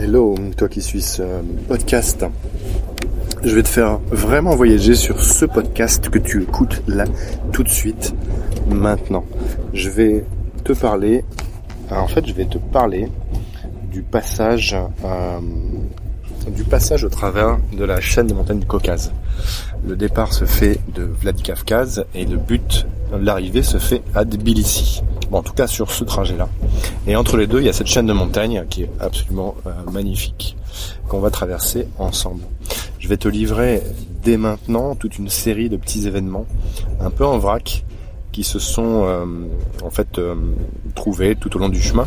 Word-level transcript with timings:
Hello, 0.00 0.36
toi 0.56 0.68
qui 0.68 0.80
suis 0.80 1.02
ce 1.02 1.24
podcast. 1.66 2.24
Je 3.42 3.52
vais 3.52 3.64
te 3.64 3.68
faire 3.68 3.98
vraiment 4.12 4.54
voyager 4.54 4.94
sur 4.94 5.20
ce 5.24 5.44
podcast 5.44 6.08
que 6.08 6.20
tu 6.20 6.44
écoutes 6.44 6.84
là 6.86 7.04
tout 7.52 7.64
de 7.64 7.68
suite, 7.68 8.14
maintenant. 8.68 9.24
Je 9.72 9.90
vais 9.90 10.24
te 10.62 10.72
parler, 10.72 11.24
en 11.90 12.06
fait 12.06 12.24
je 12.28 12.32
vais 12.32 12.44
te 12.44 12.58
parler 12.58 13.08
du 13.90 14.02
passage, 14.02 14.76
euh, 15.04 15.40
du 16.46 16.62
passage 16.62 17.02
au 17.02 17.08
travers 17.08 17.58
de 17.76 17.82
la 17.82 18.00
chaîne 18.00 18.28
de 18.28 18.34
montagnes 18.34 18.60
du 18.60 18.66
Caucase. 18.66 19.10
Le 19.84 19.96
départ 19.96 20.32
se 20.32 20.44
fait 20.44 20.78
de 20.94 21.02
Vladikavkaz 21.02 22.04
et 22.14 22.24
le 22.24 22.36
but, 22.36 22.86
l'arrivée 23.20 23.64
se 23.64 23.78
fait 23.78 24.02
à 24.14 24.24
Tbilissi. 24.24 25.02
Bon, 25.30 25.38
en 25.38 25.42
tout 25.42 25.52
cas 25.52 25.66
sur 25.66 25.90
ce 25.90 26.04
trajet-là. 26.04 26.48
Et 27.06 27.16
entre 27.16 27.36
les 27.36 27.46
deux, 27.46 27.60
il 27.60 27.66
y 27.66 27.68
a 27.68 27.72
cette 27.72 27.86
chaîne 27.86 28.06
de 28.06 28.12
montagnes 28.12 28.64
qui 28.68 28.84
est 28.84 28.90
absolument 29.00 29.54
euh, 29.66 29.70
magnifique, 29.90 30.56
qu'on 31.08 31.20
va 31.20 31.30
traverser 31.30 31.86
ensemble. 31.98 32.42
Je 32.98 33.08
vais 33.08 33.16
te 33.16 33.28
livrer 33.28 33.82
dès 34.22 34.36
maintenant 34.36 34.94
toute 34.94 35.18
une 35.18 35.28
série 35.28 35.68
de 35.68 35.76
petits 35.76 36.06
événements, 36.06 36.46
un 37.00 37.10
peu 37.10 37.24
en 37.24 37.38
vrac, 37.38 37.84
qui 38.32 38.44
se 38.44 38.58
sont 38.58 39.04
euh, 39.04 39.24
en 39.82 39.90
fait 39.90 40.18
euh, 40.18 40.34
trouvés 40.94 41.34
tout 41.34 41.56
au 41.56 41.58
long 41.58 41.68
du 41.68 41.80
chemin, 41.80 42.06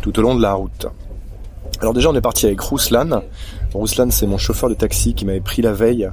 tout 0.00 0.18
au 0.18 0.22
long 0.22 0.34
de 0.34 0.42
la 0.42 0.54
route. 0.54 0.86
Alors 1.80 1.92
déjà, 1.92 2.10
on 2.10 2.14
est 2.14 2.20
parti 2.20 2.46
avec 2.46 2.60
Rouslan. 2.60 3.22
Rouslan, 3.74 4.10
c'est 4.10 4.26
mon 4.26 4.38
chauffeur 4.38 4.70
de 4.70 4.74
taxi 4.74 5.14
qui 5.14 5.26
m'avait 5.26 5.40
pris 5.40 5.62
la 5.62 5.72
veille 5.72 6.08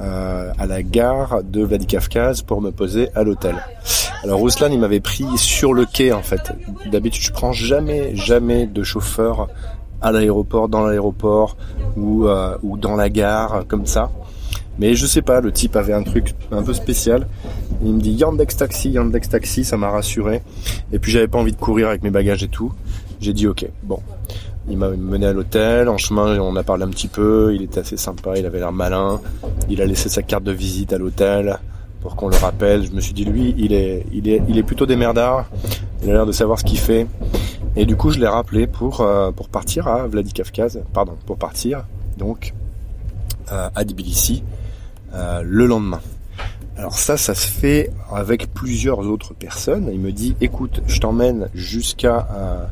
euh, 0.00 0.52
à 0.58 0.66
la 0.66 0.82
gare 0.82 1.42
de 1.42 1.62
Vladikavkaz 1.62 2.42
pour 2.42 2.60
me 2.60 2.70
poser 2.70 3.08
à 3.14 3.22
l'hôtel. 3.22 3.56
Alors 4.22 4.42
Ruslan, 4.42 4.70
il 4.72 4.78
m'avait 4.78 5.00
pris 5.00 5.26
sur 5.36 5.72
le 5.72 5.84
quai 5.84 6.12
en 6.12 6.22
fait. 6.22 6.52
D'habitude, 6.90 7.22
je 7.22 7.32
prends 7.32 7.52
jamais, 7.52 8.14
jamais 8.16 8.66
de 8.66 8.82
chauffeur 8.82 9.48
à 10.00 10.12
l'aéroport, 10.12 10.68
dans 10.68 10.86
l'aéroport 10.86 11.56
ou 11.96 12.26
euh, 12.26 12.56
ou 12.62 12.76
dans 12.76 12.96
la 12.96 13.08
gare 13.08 13.64
comme 13.68 13.86
ça. 13.86 14.10
Mais 14.78 14.94
je 14.94 15.06
sais 15.06 15.22
pas, 15.22 15.40
le 15.40 15.52
type 15.52 15.76
avait 15.76 15.94
un 15.94 16.02
truc 16.02 16.34
un 16.52 16.62
peu 16.62 16.74
spécial. 16.74 17.26
Il 17.82 17.94
me 17.94 18.00
dit 18.00 18.12
Yandex 18.12 18.56
Taxi, 18.56 18.90
Yandex 18.90 19.28
Taxi, 19.28 19.64
ça 19.64 19.76
m'a 19.76 19.90
rassuré. 19.90 20.42
Et 20.92 20.98
puis 20.98 21.12
j'avais 21.12 21.28
pas 21.28 21.38
envie 21.38 21.52
de 21.52 21.56
courir 21.56 21.88
avec 21.88 22.02
mes 22.02 22.10
bagages 22.10 22.42
et 22.42 22.48
tout. 22.48 22.72
J'ai 23.20 23.32
dit 23.32 23.46
ok, 23.46 23.66
bon. 23.82 24.00
Il 24.68 24.76
m'a 24.76 24.88
mené 24.88 25.26
à 25.26 25.32
l'hôtel. 25.32 25.88
En 25.88 25.96
chemin, 25.96 26.40
on 26.40 26.56
a 26.56 26.64
parlé 26.64 26.82
un 26.82 26.88
petit 26.88 27.06
peu. 27.06 27.54
Il 27.54 27.62
était 27.62 27.80
assez 27.80 27.96
sympa. 27.96 28.32
Il 28.36 28.44
avait 28.46 28.58
l'air 28.58 28.72
malin. 28.72 29.20
Il 29.70 29.80
a 29.80 29.86
laissé 29.86 30.08
sa 30.08 30.22
carte 30.22 30.42
de 30.42 30.50
visite 30.50 30.92
à 30.92 30.98
l'hôtel 30.98 31.58
pour 32.00 32.16
qu'on 32.16 32.28
le 32.28 32.36
rappelle. 32.36 32.86
Je 32.86 32.92
me 32.92 33.00
suis 33.00 33.12
dit, 33.12 33.24
lui, 33.24 33.54
il 33.58 33.72
est, 33.72 34.06
il 34.12 34.28
est, 34.28 34.42
il 34.48 34.58
est 34.58 34.62
plutôt 34.62 34.86
démerdard. 34.86 35.46
Il 36.02 36.10
a 36.10 36.12
l'air 36.12 36.26
de 36.26 36.32
savoir 36.32 36.58
ce 36.58 36.64
qu'il 36.64 36.78
fait. 36.78 37.06
Et 37.76 37.84
du 37.84 37.96
coup, 37.96 38.10
je 38.10 38.18
l'ai 38.18 38.26
rappelé 38.26 38.66
pour, 38.66 39.02
euh, 39.02 39.30
pour 39.32 39.48
partir 39.48 39.86
à 39.86 40.06
Vladikavkaz. 40.06 40.80
Pardon, 40.92 41.14
pour 41.26 41.36
partir, 41.36 41.84
donc, 42.16 42.54
euh, 43.52 43.68
à 43.74 43.84
Tbilissi, 43.84 44.42
euh, 45.14 45.42
le 45.44 45.66
lendemain. 45.66 46.00
Alors 46.78 46.98
ça, 46.98 47.16
ça 47.16 47.34
se 47.34 47.46
fait 47.46 47.90
avec 48.12 48.52
plusieurs 48.52 49.00
autres 49.00 49.34
personnes. 49.34 49.88
Il 49.92 50.00
me 50.00 50.12
dit, 50.12 50.36
écoute, 50.40 50.82
je 50.86 51.00
t'emmène 51.00 51.48
jusqu'à 51.54 52.68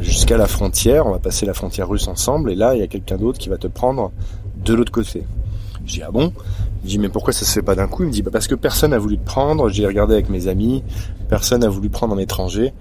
jusqu'à 0.00 0.38
la 0.38 0.46
frontière. 0.46 1.06
On 1.06 1.10
va 1.10 1.18
passer 1.18 1.44
la 1.44 1.52
frontière 1.52 1.88
russe 1.88 2.08
ensemble. 2.08 2.50
Et 2.52 2.54
là, 2.54 2.74
il 2.74 2.80
y 2.80 2.82
a 2.82 2.86
quelqu'un 2.86 3.16
d'autre 3.16 3.38
qui 3.38 3.50
va 3.50 3.58
te 3.58 3.66
prendre 3.66 4.12
de 4.64 4.72
l'autre 4.72 4.92
côté. 4.92 5.24
Je 5.88 5.94
dis 5.94 6.02
ah 6.02 6.10
bon? 6.12 6.32
Je 6.84 6.88
dis 6.88 6.98
mais 6.98 7.08
pourquoi 7.08 7.32
ça 7.32 7.44
se 7.44 7.52
fait 7.52 7.62
pas 7.62 7.74
d'un 7.74 7.88
coup? 7.88 8.04
Il 8.04 8.08
me 8.08 8.12
dit 8.12 8.22
bah 8.22 8.30
parce 8.32 8.46
que 8.46 8.54
personne 8.54 8.92
n'a 8.92 8.98
voulu 8.98 9.18
te 9.18 9.24
prendre. 9.24 9.68
J'ai 9.70 9.86
regardé 9.86 10.14
avec 10.14 10.28
mes 10.28 10.46
amis. 10.46 10.84
Personne 11.28 11.62
n'a 11.62 11.68
voulu 11.68 11.88
prendre 11.88 12.14
un 12.14 12.18
étranger 12.18 12.72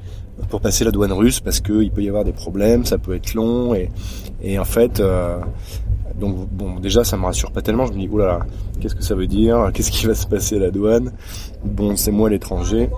pour 0.50 0.62
passer 0.62 0.84
la 0.84 0.92
douane 0.92 1.14
russe 1.14 1.40
parce 1.40 1.62
que 1.62 1.82
il 1.82 1.90
peut 1.90 2.04
y 2.04 2.10
avoir 2.10 2.24
des 2.24 2.32
problèmes, 2.32 2.86
ça 2.86 3.00
peut 3.00 3.16
être 3.16 3.34
long 3.34 3.74
et, 3.74 3.90
et 4.44 4.60
en 4.60 4.66
fait 4.66 5.00
euh, 5.00 5.40
donc 6.20 6.48
bon, 6.52 6.80
déjà 6.80 7.04
ça 7.04 7.18
me 7.18 7.26
rassure 7.26 7.52
pas 7.52 7.62
tellement. 7.62 7.88
Je 7.88 7.94
me 7.94 8.00
dis 8.00 8.08
oulala, 8.08 8.46
qu'est-ce 8.80 8.94
que 8.94 9.04
ça 9.04 9.16
veut 9.16 9.26
dire? 9.26 9.72
Qu'est-ce 9.74 9.90
qui 9.90 10.06
va 10.06 10.14
se 10.14 10.28
passer 10.28 10.58
à 10.58 10.60
la 10.60 10.70
douane? 10.70 11.12
Bon, 11.64 11.96
c'est 11.96 12.12
moi 12.12 12.30
l'étranger. 12.30 12.90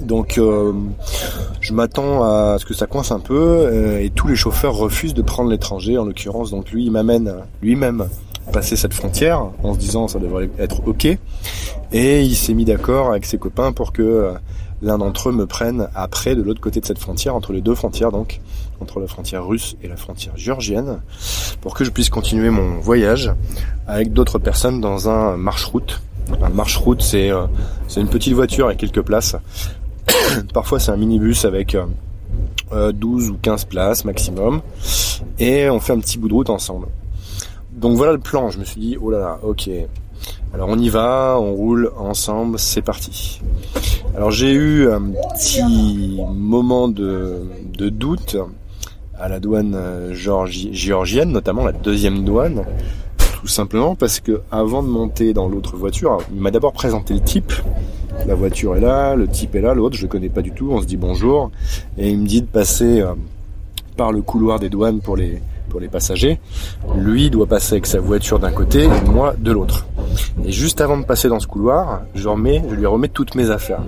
Donc 0.00 0.38
euh, 0.38 0.72
je 1.60 1.72
m'attends 1.72 2.22
à 2.22 2.58
ce 2.58 2.64
que 2.64 2.74
ça 2.74 2.86
coince 2.86 3.10
un 3.12 3.20
peu 3.20 3.34
euh, 3.34 4.00
et 4.00 4.10
tous 4.10 4.28
les 4.28 4.36
chauffeurs 4.36 4.74
refusent 4.74 5.14
de 5.14 5.22
prendre 5.22 5.50
l'étranger 5.50 5.98
en 5.98 6.04
l'occurrence. 6.04 6.50
Donc 6.50 6.70
lui 6.70 6.84
il 6.84 6.90
m'amène 6.90 7.34
lui-même 7.60 8.06
passer 8.52 8.76
cette 8.76 8.94
frontière 8.94 9.46
en 9.62 9.74
se 9.74 9.78
disant 9.78 10.08
ça 10.08 10.18
devrait 10.18 10.50
être 10.58 10.86
ok 10.86 11.16
et 11.92 12.22
il 12.22 12.34
s'est 12.34 12.54
mis 12.54 12.64
d'accord 12.64 13.10
avec 13.10 13.26
ses 13.26 13.38
copains 13.38 13.72
pour 13.72 13.92
que 13.92 14.02
euh, 14.02 14.32
l'un 14.82 14.98
d'entre 14.98 15.28
eux 15.28 15.32
me 15.32 15.46
prenne 15.46 15.88
après 15.94 16.34
de 16.34 16.42
l'autre 16.42 16.60
côté 16.60 16.80
de 16.80 16.86
cette 16.86 16.98
frontière, 16.98 17.34
entre 17.34 17.52
les 17.52 17.60
deux 17.60 17.74
frontières 17.74 18.10
donc, 18.10 18.40
entre 18.80 18.98
la 18.98 19.06
frontière 19.06 19.46
russe 19.46 19.76
et 19.82 19.88
la 19.88 19.96
frontière 19.96 20.36
géorgienne, 20.36 21.00
pour 21.60 21.74
que 21.74 21.84
je 21.84 21.90
puisse 21.90 22.08
continuer 22.08 22.50
mon 22.50 22.80
voyage 22.80 23.32
avec 23.86 24.12
d'autres 24.12 24.38
personnes 24.38 24.80
dans 24.80 25.08
un 25.08 25.36
marche-route. 25.36 26.00
Un 26.42 26.48
marche-route, 26.48 27.02
c'est 27.02 27.30
euh, 27.30 27.46
une 27.96 28.08
petite 28.08 28.32
voiture 28.32 28.66
avec 28.66 28.78
quelques 28.78 29.02
places. 29.02 29.36
Parfois, 30.54 30.80
c'est 30.80 30.90
un 30.90 30.96
minibus 30.96 31.44
avec 31.44 31.76
euh, 32.72 32.92
12 32.92 33.30
ou 33.30 33.38
15 33.40 33.66
places 33.66 34.04
maximum, 34.04 34.62
et 35.38 35.68
on 35.68 35.78
fait 35.78 35.92
un 35.92 36.00
petit 36.00 36.18
bout 36.18 36.28
de 36.28 36.34
route 36.34 36.50
ensemble. 36.50 36.86
Donc 37.82 37.96
voilà 37.96 38.12
le 38.12 38.18
plan. 38.18 38.48
Je 38.48 38.58
me 38.58 38.64
suis 38.64 38.80
dit, 38.80 38.96
oh 39.00 39.10
là 39.10 39.18
là, 39.18 39.38
ok. 39.42 39.68
Alors 40.54 40.68
on 40.68 40.78
y 40.78 40.88
va, 40.88 41.36
on 41.40 41.52
roule 41.54 41.90
ensemble, 41.98 42.58
c'est 42.58 42.82
parti. 42.82 43.40
Alors 44.14 44.30
j'ai 44.30 44.52
eu 44.52 44.88
un 44.88 45.02
petit 45.34 46.20
moment 46.32 46.86
de, 46.86 47.42
doute 47.78 48.36
à 49.18 49.28
la 49.28 49.40
douane 49.40 49.74
euh, 49.74 50.14
géorgienne, 50.14 51.30
notamment 51.30 51.64
la 51.64 51.72
deuxième 51.72 52.22
douane, 52.22 52.64
tout 53.40 53.48
simplement 53.48 53.96
parce 53.96 54.20
que 54.20 54.42
avant 54.52 54.82
de 54.82 54.88
monter 54.88 55.32
dans 55.32 55.48
l'autre 55.48 55.76
voiture, 55.76 56.18
il 56.32 56.40
m'a 56.40 56.50
d'abord 56.50 56.72
présenté 56.72 57.14
le 57.14 57.20
type. 57.20 57.52
La 58.26 58.34
voiture 58.34 58.76
est 58.76 58.80
là, 58.80 59.16
le 59.16 59.26
type 59.26 59.56
est 59.56 59.60
là, 59.60 59.74
l'autre 59.74 59.96
je 59.96 60.02
le 60.02 60.08
connais 60.08 60.28
pas 60.28 60.42
du 60.42 60.52
tout. 60.52 60.70
On 60.70 60.80
se 60.80 60.86
dit 60.86 60.96
bonjour 60.96 61.50
et 61.98 62.10
il 62.10 62.18
me 62.18 62.26
dit 62.26 62.42
de 62.42 62.46
passer 62.46 63.00
euh, 63.00 63.14
par 63.96 64.12
le 64.12 64.22
couloir 64.22 64.60
des 64.60 64.68
douanes 64.68 65.00
pour 65.00 65.16
les 65.16 65.40
pour 65.72 65.80
les 65.80 65.88
passagers. 65.88 66.38
Lui 66.94 67.30
doit 67.30 67.46
passer 67.46 67.72
avec 67.72 67.86
sa 67.86 67.98
voiture 67.98 68.38
d'un 68.38 68.52
côté 68.52 68.84
et 68.84 69.10
moi 69.10 69.34
de 69.38 69.50
l'autre. 69.50 69.86
Et 70.44 70.52
juste 70.52 70.82
avant 70.82 70.98
de 70.98 71.04
passer 71.04 71.28
dans 71.28 71.40
ce 71.40 71.46
couloir, 71.46 72.02
je, 72.14 72.28
remets, 72.28 72.62
je 72.68 72.74
lui 72.74 72.84
remets 72.84 73.08
toutes 73.08 73.34
mes 73.34 73.48
affaires. 73.50 73.82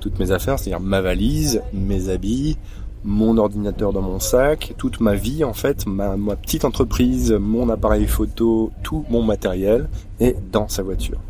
Toutes 0.00 0.18
mes 0.18 0.32
affaires, 0.32 0.58
c'est-à-dire 0.58 0.80
ma 0.80 1.00
valise, 1.00 1.62
mes 1.72 2.08
habits, 2.08 2.58
mon 3.04 3.38
ordinateur 3.38 3.92
dans 3.92 4.02
mon 4.02 4.18
sac, 4.18 4.74
toute 4.76 4.98
ma 4.98 5.14
vie 5.14 5.44
en 5.44 5.52
fait, 5.52 5.86
ma, 5.86 6.16
petite 6.34 6.64
entreprise, 6.64 7.30
mon 7.32 7.68
appareil 7.68 8.06
photo, 8.06 8.72
tout 8.82 9.04
mon 9.08 9.22
matériel 9.22 9.88
est 10.18 10.36
dans 10.50 10.66
sa 10.66 10.82
voiture. 10.82 11.20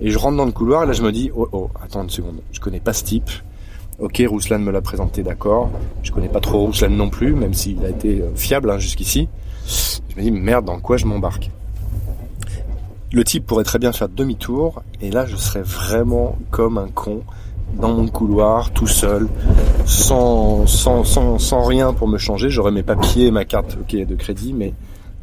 Et 0.00 0.10
je 0.10 0.18
rentre 0.18 0.36
dans 0.36 0.44
le 0.44 0.52
couloir 0.52 0.84
et 0.84 0.86
là 0.86 0.92
je 0.92 1.02
me 1.02 1.10
dis, 1.10 1.30
oh 1.34 1.48
oh, 1.52 1.70
attends 1.82 2.02
une 2.02 2.10
seconde, 2.10 2.40
je 2.52 2.60
connais 2.60 2.80
pas 2.80 2.92
ce 2.92 3.04
type, 3.04 3.30
Ok, 3.98 4.22
Rouslan 4.26 4.58
me 4.58 4.72
l'a 4.72 4.80
présenté, 4.80 5.22
d'accord. 5.22 5.70
Je 6.02 6.10
connais 6.12 6.28
pas 6.28 6.40
trop 6.40 6.66
Rouslan 6.66 6.90
non 6.90 7.10
plus, 7.10 7.34
même 7.34 7.54
s'il 7.54 7.84
a 7.84 7.88
été 7.88 8.20
euh, 8.20 8.34
fiable 8.34 8.70
hein, 8.70 8.78
jusqu'ici. 8.78 9.28
Je 10.08 10.16
me 10.16 10.22
dis 10.22 10.30
merde, 10.30 10.64
dans 10.64 10.80
quoi 10.80 10.96
je 10.96 11.06
m'embarque? 11.06 11.50
Le 13.12 13.24
type 13.24 13.46
pourrait 13.46 13.64
très 13.64 13.78
bien 13.78 13.92
faire 13.92 14.08
demi-tour, 14.08 14.82
et 15.02 15.10
là 15.10 15.26
je 15.26 15.36
serais 15.36 15.62
vraiment 15.62 16.36
comme 16.50 16.78
un 16.78 16.88
con 16.88 17.22
dans 17.78 17.92
mon 17.92 18.08
couloir, 18.08 18.70
tout 18.70 18.86
seul, 18.86 19.28
sans, 19.84 20.66
sans, 20.66 21.04
sans, 21.04 21.38
sans 21.38 21.62
rien 21.62 21.92
pour 21.92 22.08
me 22.08 22.18
changer. 22.18 22.48
J'aurais 22.48 22.72
mes 22.72 22.82
papiers, 22.82 23.30
ma 23.30 23.44
carte 23.44 23.76
ok 23.80 23.94
de 24.06 24.14
crédit, 24.14 24.52
mais 24.54 24.72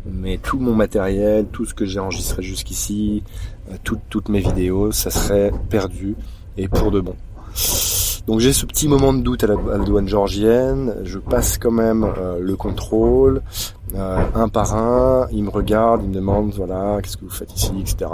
mais 0.06 0.38
tout 0.38 0.60
mon 0.60 0.74
matériel, 0.74 1.48
tout 1.52 1.66
ce 1.66 1.74
que 1.74 1.86
j'ai 1.86 2.00
enregistré 2.00 2.42
jusqu'ici, 2.42 3.24
euh, 3.72 3.76
toutes 3.84 4.30
mes 4.30 4.40
vidéos, 4.40 4.92
ça 4.92 5.10
serait 5.10 5.52
perdu 5.70 6.16
et 6.58 6.68
pour 6.68 6.92
de 6.92 7.02
bon. 7.02 7.16
Donc 8.30 8.42
j'ai 8.42 8.54
ce 8.54 8.68
petit 8.68 8.88
moment 8.88 9.12
de 9.12 9.22
doute 9.22 9.44
à 9.44 9.48
la, 9.48 9.56
douane 9.56 10.08
georgienne, 10.08 10.98
je 11.04 11.18
passe 11.18 11.58
quand 11.58 11.72
même 11.72 12.04
euh, 12.04 12.38
le 12.40 12.56
contrôle, 12.56 13.42
euh, 13.96 14.24
un 14.36 14.48
par 14.50 14.76
un, 14.76 15.28
il 15.32 15.46
me 15.46 15.50
regarde, 15.50 16.04
il 16.04 16.10
me 16.10 16.14
demande 16.14 16.54
voilà 16.54 17.00
qu'est-ce 17.02 17.18
que 17.18 17.26
vous 17.26 17.32
faites 17.32 17.52
ici, 17.56 17.72
etc. 17.80 18.06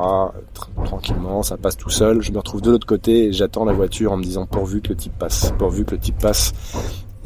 tranquillement, 0.85 1.43
ça 1.43 1.57
passe 1.57 1.75
tout 1.75 1.89
seul, 1.89 2.21
je 2.21 2.31
me 2.31 2.37
retrouve 2.37 2.61
de 2.61 2.71
l'autre 2.71 2.87
côté 2.87 3.25
et 3.25 3.33
j'attends 3.33 3.65
la 3.65 3.73
voiture 3.73 4.13
en 4.13 4.15
me 4.15 4.23
disant 4.23 4.45
pourvu 4.45 4.79
que 4.79 4.87
le 4.87 4.95
type 4.95 5.19
passe, 5.19 5.51
pourvu 5.57 5.83
que 5.83 5.91
le 5.91 5.99
type 5.99 6.17
passe 6.17 6.53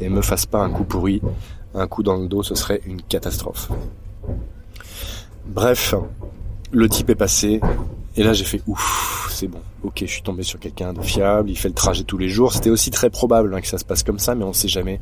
et 0.00 0.08
me 0.08 0.20
fasse 0.20 0.46
pas 0.46 0.58
un 0.58 0.70
coup 0.70 0.82
pourri, 0.82 1.22
un 1.76 1.86
coup 1.86 2.02
dans 2.02 2.16
le 2.16 2.26
dos, 2.26 2.42
ce 2.42 2.56
serait 2.56 2.80
une 2.86 3.02
catastrophe. 3.02 3.70
Bref, 5.46 5.94
le 6.72 6.88
type 6.88 7.10
est 7.10 7.14
passé, 7.14 7.60
et 8.16 8.24
là 8.24 8.32
j'ai 8.32 8.44
fait 8.44 8.62
ouf, 8.66 9.19
c'est 9.40 9.48
bon, 9.48 9.60
ok, 9.84 10.00
je 10.00 10.04
suis 10.04 10.20
tombé 10.20 10.42
sur 10.42 10.60
quelqu'un 10.60 10.92
de 10.92 11.00
fiable, 11.00 11.48
il 11.48 11.56
fait 11.56 11.68
le 11.68 11.74
trajet 11.74 12.04
tous 12.04 12.18
les 12.18 12.28
jours. 12.28 12.52
C'était 12.52 12.68
aussi 12.68 12.90
très 12.90 13.08
probable 13.08 13.54
hein, 13.54 13.62
que 13.62 13.66
ça 13.66 13.78
se 13.78 13.86
passe 13.86 14.02
comme 14.02 14.18
ça, 14.18 14.34
mais 14.34 14.44
on 14.44 14.48
ne 14.48 14.52
sait 14.52 14.68
jamais, 14.68 15.00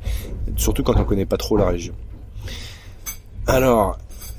surtout 0.56 0.84
quand 0.84 0.96
on 0.96 1.02
connaît 1.02 1.26
pas 1.26 1.38
trop 1.38 1.56
la 1.56 1.66
région. 1.66 1.92
Alors, 3.48 3.98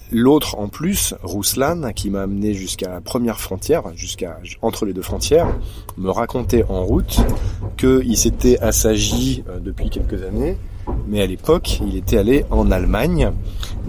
l'autre 0.10 0.58
en 0.58 0.70
plus, 0.70 1.16
Rouslan, 1.22 1.92
qui 1.92 2.10
m'a 2.12 2.22
amené 2.22 2.54
jusqu'à 2.54 2.88
la 2.90 3.02
première 3.02 3.42
frontière, 3.42 3.84
jusqu'à 3.94 4.40
entre 4.62 4.86
les 4.86 4.94
deux 4.94 5.02
frontières, 5.02 5.54
me 5.98 6.10
racontait 6.10 6.64
en 6.70 6.86
route 6.86 7.20
qu'il 7.76 8.16
s'était 8.16 8.58
assagi 8.60 9.44
euh, 9.50 9.60
depuis 9.60 9.90
quelques 9.90 10.24
années, 10.24 10.56
mais 11.10 11.22
à 11.22 11.26
l'époque, 11.26 11.82
il 11.86 11.98
était 11.98 12.18
allé 12.18 12.46
en 12.52 12.72
Allemagne 12.72 13.32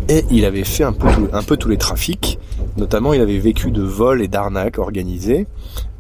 Et 0.09 0.25
il 0.33 0.45
avait 0.45 0.65
fait 0.65 0.83
un 0.83 0.93
peu 0.93 1.57
tous 1.57 1.69
les 1.69 1.79
trafics. 1.79 2.41
Notamment, 2.77 3.13
il 3.13 3.21
avait 3.21 3.39
vécu 3.39 3.71
de 3.71 3.83
vols 3.83 4.23
et 4.23 4.29
d'arnaques 4.29 4.79
organisés 4.79 5.47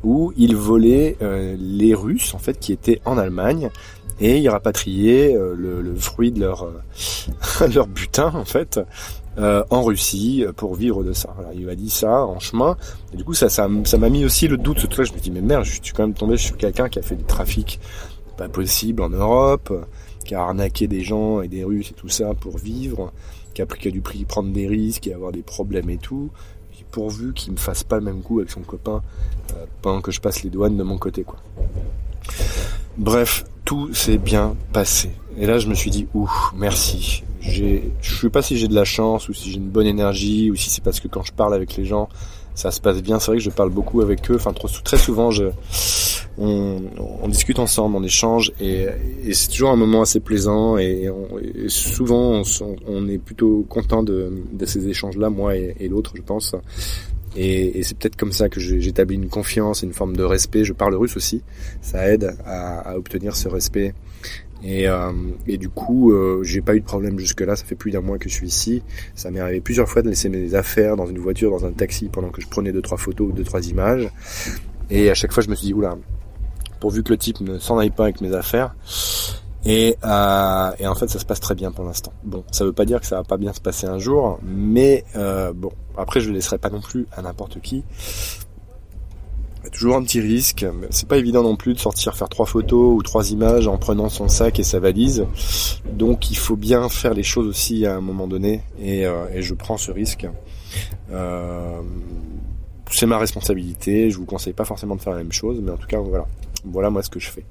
où 0.02 0.32
il 0.36 0.56
volait 0.56 1.16
euh, 1.22 1.56
les 1.58 1.94
Russes 1.94 2.34
en 2.34 2.38
fait 2.38 2.58
qui 2.58 2.72
étaient 2.72 3.00
en 3.04 3.18
Allemagne 3.18 3.70
et 4.18 4.38
il 4.38 4.48
rapatriait 4.48 5.36
euh, 5.36 5.54
le, 5.54 5.94
fruit 5.94 6.32
de 6.32 6.40
leur 6.40 7.86
butin 7.86 8.32
en 8.34 8.44
fait 8.44 8.80
euh, 9.38 9.62
en 9.70 9.82
Russie 9.82 10.44
pour 10.56 10.74
vivre 10.74 11.04
de 11.04 11.12
ça. 11.12 11.34
il 11.54 11.66
m'a 11.66 11.74
dit 11.74 11.90
ça 11.90 12.24
en 12.24 12.38
chemin. 12.38 12.76
Et 13.12 13.16
du 13.16 13.24
coup, 13.24 13.34
ça, 13.34 13.68
m'a 13.68 14.08
mis 14.08 14.24
aussi 14.24 14.48
le 14.48 14.56
doute. 14.56 14.78
Je 14.80 15.12
me 15.12 15.18
dis 15.18 15.30
mais 15.30 15.40
merde, 15.40 15.64
je 15.64 15.80
suis 15.82 15.92
quand 15.94 16.02
même 16.02 16.14
tombé 16.14 16.36
sur 16.36 16.56
quelqu'un 16.56 16.88
qui 16.88 16.98
a 16.98 17.02
fait 17.02 17.16
des 17.16 17.24
trafics 17.24 17.80
pas 18.36 18.48
possibles 18.48 19.02
en 19.02 19.10
Europe, 19.10 19.72
qui 20.24 20.34
a 20.34 20.42
arnaqué 20.42 20.88
des 20.88 21.02
gens 21.02 21.42
et 21.42 21.48
des 21.48 21.64
Russes 21.64 21.90
et 21.90 21.94
tout 21.94 22.08
ça 22.08 22.34
pour 22.34 22.58
vivre, 22.58 23.12
qui 23.54 23.62
a, 23.62 23.66
pris, 23.66 24.24
prendre 24.26 24.50
des 24.50 24.66
risques 24.66 25.06
et 25.06 25.14
avoir 25.14 25.32
des 25.32 25.42
problèmes 25.42 25.90
et 25.90 25.98
tout 25.98 26.30
pourvu 26.90 27.32
qu'il 27.32 27.52
me 27.52 27.58
fasse 27.58 27.84
pas 27.84 27.96
le 27.96 28.02
même 28.02 28.22
coup 28.22 28.40
avec 28.40 28.50
son 28.50 28.60
copain 28.60 29.02
euh, 29.52 29.64
pendant 29.82 30.00
que 30.00 30.10
je 30.10 30.20
passe 30.20 30.42
les 30.42 30.50
douanes 30.50 30.76
de 30.76 30.82
mon 30.82 30.98
côté 30.98 31.22
quoi. 31.22 31.38
Bref, 32.98 33.44
tout 33.64 33.94
s'est 33.94 34.18
bien 34.18 34.56
passé. 34.72 35.10
Et 35.36 35.46
là 35.46 35.58
je 35.58 35.68
me 35.68 35.74
suis 35.74 35.90
dit 35.90 36.06
ouh, 36.14 36.30
merci. 36.54 37.24
J'ai 37.40 37.90
je 38.02 38.14
sais 38.14 38.30
pas 38.30 38.42
si 38.42 38.58
j'ai 38.58 38.68
de 38.68 38.74
la 38.74 38.84
chance 38.84 39.28
ou 39.28 39.34
si 39.34 39.50
j'ai 39.50 39.56
une 39.56 39.70
bonne 39.70 39.86
énergie 39.86 40.50
ou 40.50 40.56
si 40.56 40.70
c'est 40.70 40.84
parce 40.84 41.00
que 41.00 41.08
quand 41.08 41.22
je 41.22 41.32
parle 41.32 41.54
avec 41.54 41.76
les 41.76 41.84
gens, 41.84 42.08
ça 42.60 42.70
se 42.70 42.80
passe 42.80 43.02
bien. 43.02 43.18
C'est 43.18 43.28
vrai 43.28 43.38
que 43.38 43.42
je 43.42 43.50
parle 43.50 43.70
beaucoup 43.70 44.02
avec 44.02 44.30
eux. 44.30 44.34
Enfin, 44.34 44.52
très 44.84 44.98
souvent, 44.98 45.30
je, 45.30 45.44
on, 46.36 47.28
discute 47.28 47.58
ensemble, 47.58 47.96
on 47.96 48.02
échange, 48.02 48.52
et, 48.60 48.86
c'est 49.32 49.48
toujours 49.48 49.70
un 49.70 49.76
moment 49.76 50.02
assez 50.02 50.20
plaisant. 50.20 50.76
Et, 50.76 51.08
souvent, 51.68 52.42
on, 52.86 53.08
est 53.08 53.18
plutôt 53.18 53.64
content 53.68 54.02
de, 54.02 54.30
ces 54.66 54.88
échanges-là, 54.88 55.30
moi 55.30 55.56
et, 55.56 55.88
l'autre, 55.88 56.12
je 56.14 56.22
pense. 56.22 56.54
Et, 57.34 57.82
c'est 57.82 57.96
peut-être 57.96 58.16
comme 58.16 58.32
ça 58.32 58.50
que 58.50 58.60
j'établis 58.60 59.16
une 59.16 59.28
confiance, 59.30 59.82
une 59.82 59.94
forme 59.94 60.14
de 60.14 60.24
respect. 60.24 60.64
Je 60.64 60.74
parle 60.74 60.94
russe 60.94 61.16
aussi, 61.16 61.42
ça 61.80 62.08
aide 62.12 62.36
à 62.44 62.96
obtenir 62.98 63.36
ce 63.36 63.48
respect 63.48 63.94
et, 64.62 64.88
euh, 64.88 65.12
et 65.46 65.58
du 65.58 65.68
coup, 65.68 66.12
euh, 66.12 66.42
j'ai 66.42 66.60
pas 66.60 66.74
eu 66.74 66.80
de 66.80 66.84
problème 66.84 67.18
jusque-là. 67.18 67.56
Ça 67.56 67.64
fait 67.64 67.74
plus 67.74 67.90
d'un 67.90 68.00
mois 68.00 68.18
que 68.18 68.28
je 68.28 68.34
suis 68.34 68.48
ici. 68.48 68.82
Ça 69.14 69.30
m'est 69.30 69.40
arrivé 69.40 69.60
plusieurs 69.60 69.88
fois 69.88 70.02
de 70.02 70.08
laisser 70.08 70.28
mes 70.28 70.54
affaires 70.54 70.96
dans 70.96 71.06
une 71.06 71.18
voiture, 71.18 71.50
dans 71.50 71.64
un 71.64 71.72
taxi, 71.72 72.08
pendant 72.08 72.28
que 72.30 72.40
je 72.40 72.48
prenais 72.48 72.72
deux 72.72 72.82
trois 72.82 72.98
photos 72.98 73.28
ou 73.28 73.32
deux 73.32 73.44
trois 73.44 73.66
images. 73.66 74.08
Et 74.90 75.10
à 75.10 75.14
chaque 75.14 75.32
fois, 75.32 75.42
je 75.42 75.48
me 75.48 75.54
suis 75.54 75.68
dit 75.68 75.74
oula, 75.74 75.96
pourvu 76.80 77.02
que 77.02 77.10
le 77.10 77.18
type 77.18 77.40
ne 77.40 77.58
s'en 77.58 77.78
aille 77.78 77.90
pas 77.90 78.04
avec 78.04 78.20
mes 78.20 78.34
affaires. 78.34 78.74
Et, 79.64 79.96
euh, 80.04 80.70
et 80.78 80.86
en 80.86 80.94
fait, 80.94 81.08
ça 81.08 81.18
se 81.18 81.26
passe 81.26 81.40
très 81.40 81.54
bien 81.54 81.70
pour 81.70 81.84
l'instant. 81.84 82.12
Bon, 82.24 82.44
ça 82.50 82.64
veut 82.64 82.72
pas 82.72 82.86
dire 82.86 83.00
que 83.00 83.06
ça 83.06 83.16
va 83.16 83.24
pas 83.24 83.36
bien 83.36 83.52
se 83.52 83.60
passer 83.60 83.86
un 83.86 83.98
jour, 83.98 84.40
mais 84.42 85.04
euh, 85.16 85.52
bon, 85.52 85.70
après, 85.96 86.20
je 86.20 86.28
le 86.28 86.34
laisserai 86.34 86.58
pas 86.58 86.70
non 86.70 86.80
plus 86.80 87.06
à 87.12 87.22
n'importe 87.22 87.60
qui 87.60 87.84
toujours 89.68 89.96
un 89.96 90.02
petit 90.02 90.20
risque. 90.20 90.64
C'est 90.90 91.06
pas 91.06 91.18
évident 91.18 91.42
non 91.42 91.56
plus 91.56 91.74
de 91.74 91.78
sortir 91.78 92.16
faire 92.16 92.28
trois 92.28 92.46
photos 92.46 92.96
ou 92.96 93.02
trois 93.02 93.30
images 93.30 93.68
en 93.68 93.76
prenant 93.76 94.08
son 94.08 94.28
sac 94.28 94.58
et 94.58 94.62
sa 94.62 94.80
valise. 94.80 95.26
Donc 95.92 96.30
il 96.30 96.36
faut 96.36 96.56
bien 96.56 96.88
faire 96.88 97.12
les 97.14 97.22
choses 97.22 97.46
aussi 97.46 97.84
à 97.84 97.94
un 97.94 98.00
moment 98.00 98.26
donné 98.26 98.62
et, 98.80 99.06
euh, 99.06 99.26
et 99.34 99.42
je 99.42 99.54
prends 99.54 99.76
ce 99.76 99.92
risque. 99.92 100.26
Euh, 101.12 101.80
c'est 102.90 103.06
ma 103.06 103.18
responsabilité. 103.18 104.10
Je 104.10 104.16
vous 104.16 104.26
conseille 104.26 104.52
pas 104.52 104.64
forcément 104.64 104.96
de 104.96 105.00
faire 105.00 105.12
la 105.12 105.18
même 105.18 105.32
chose, 105.32 105.60
mais 105.62 105.70
en 105.70 105.76
tout 105.76 105.86
cas 105.86 105.98
voilà, 105.98 106.26
voilà 106.64 106.90
moi 106.90 107.02
ce 107.02 107.10
que 107.10 107.20
je 107.20 107.30
fais. 107.30 107.44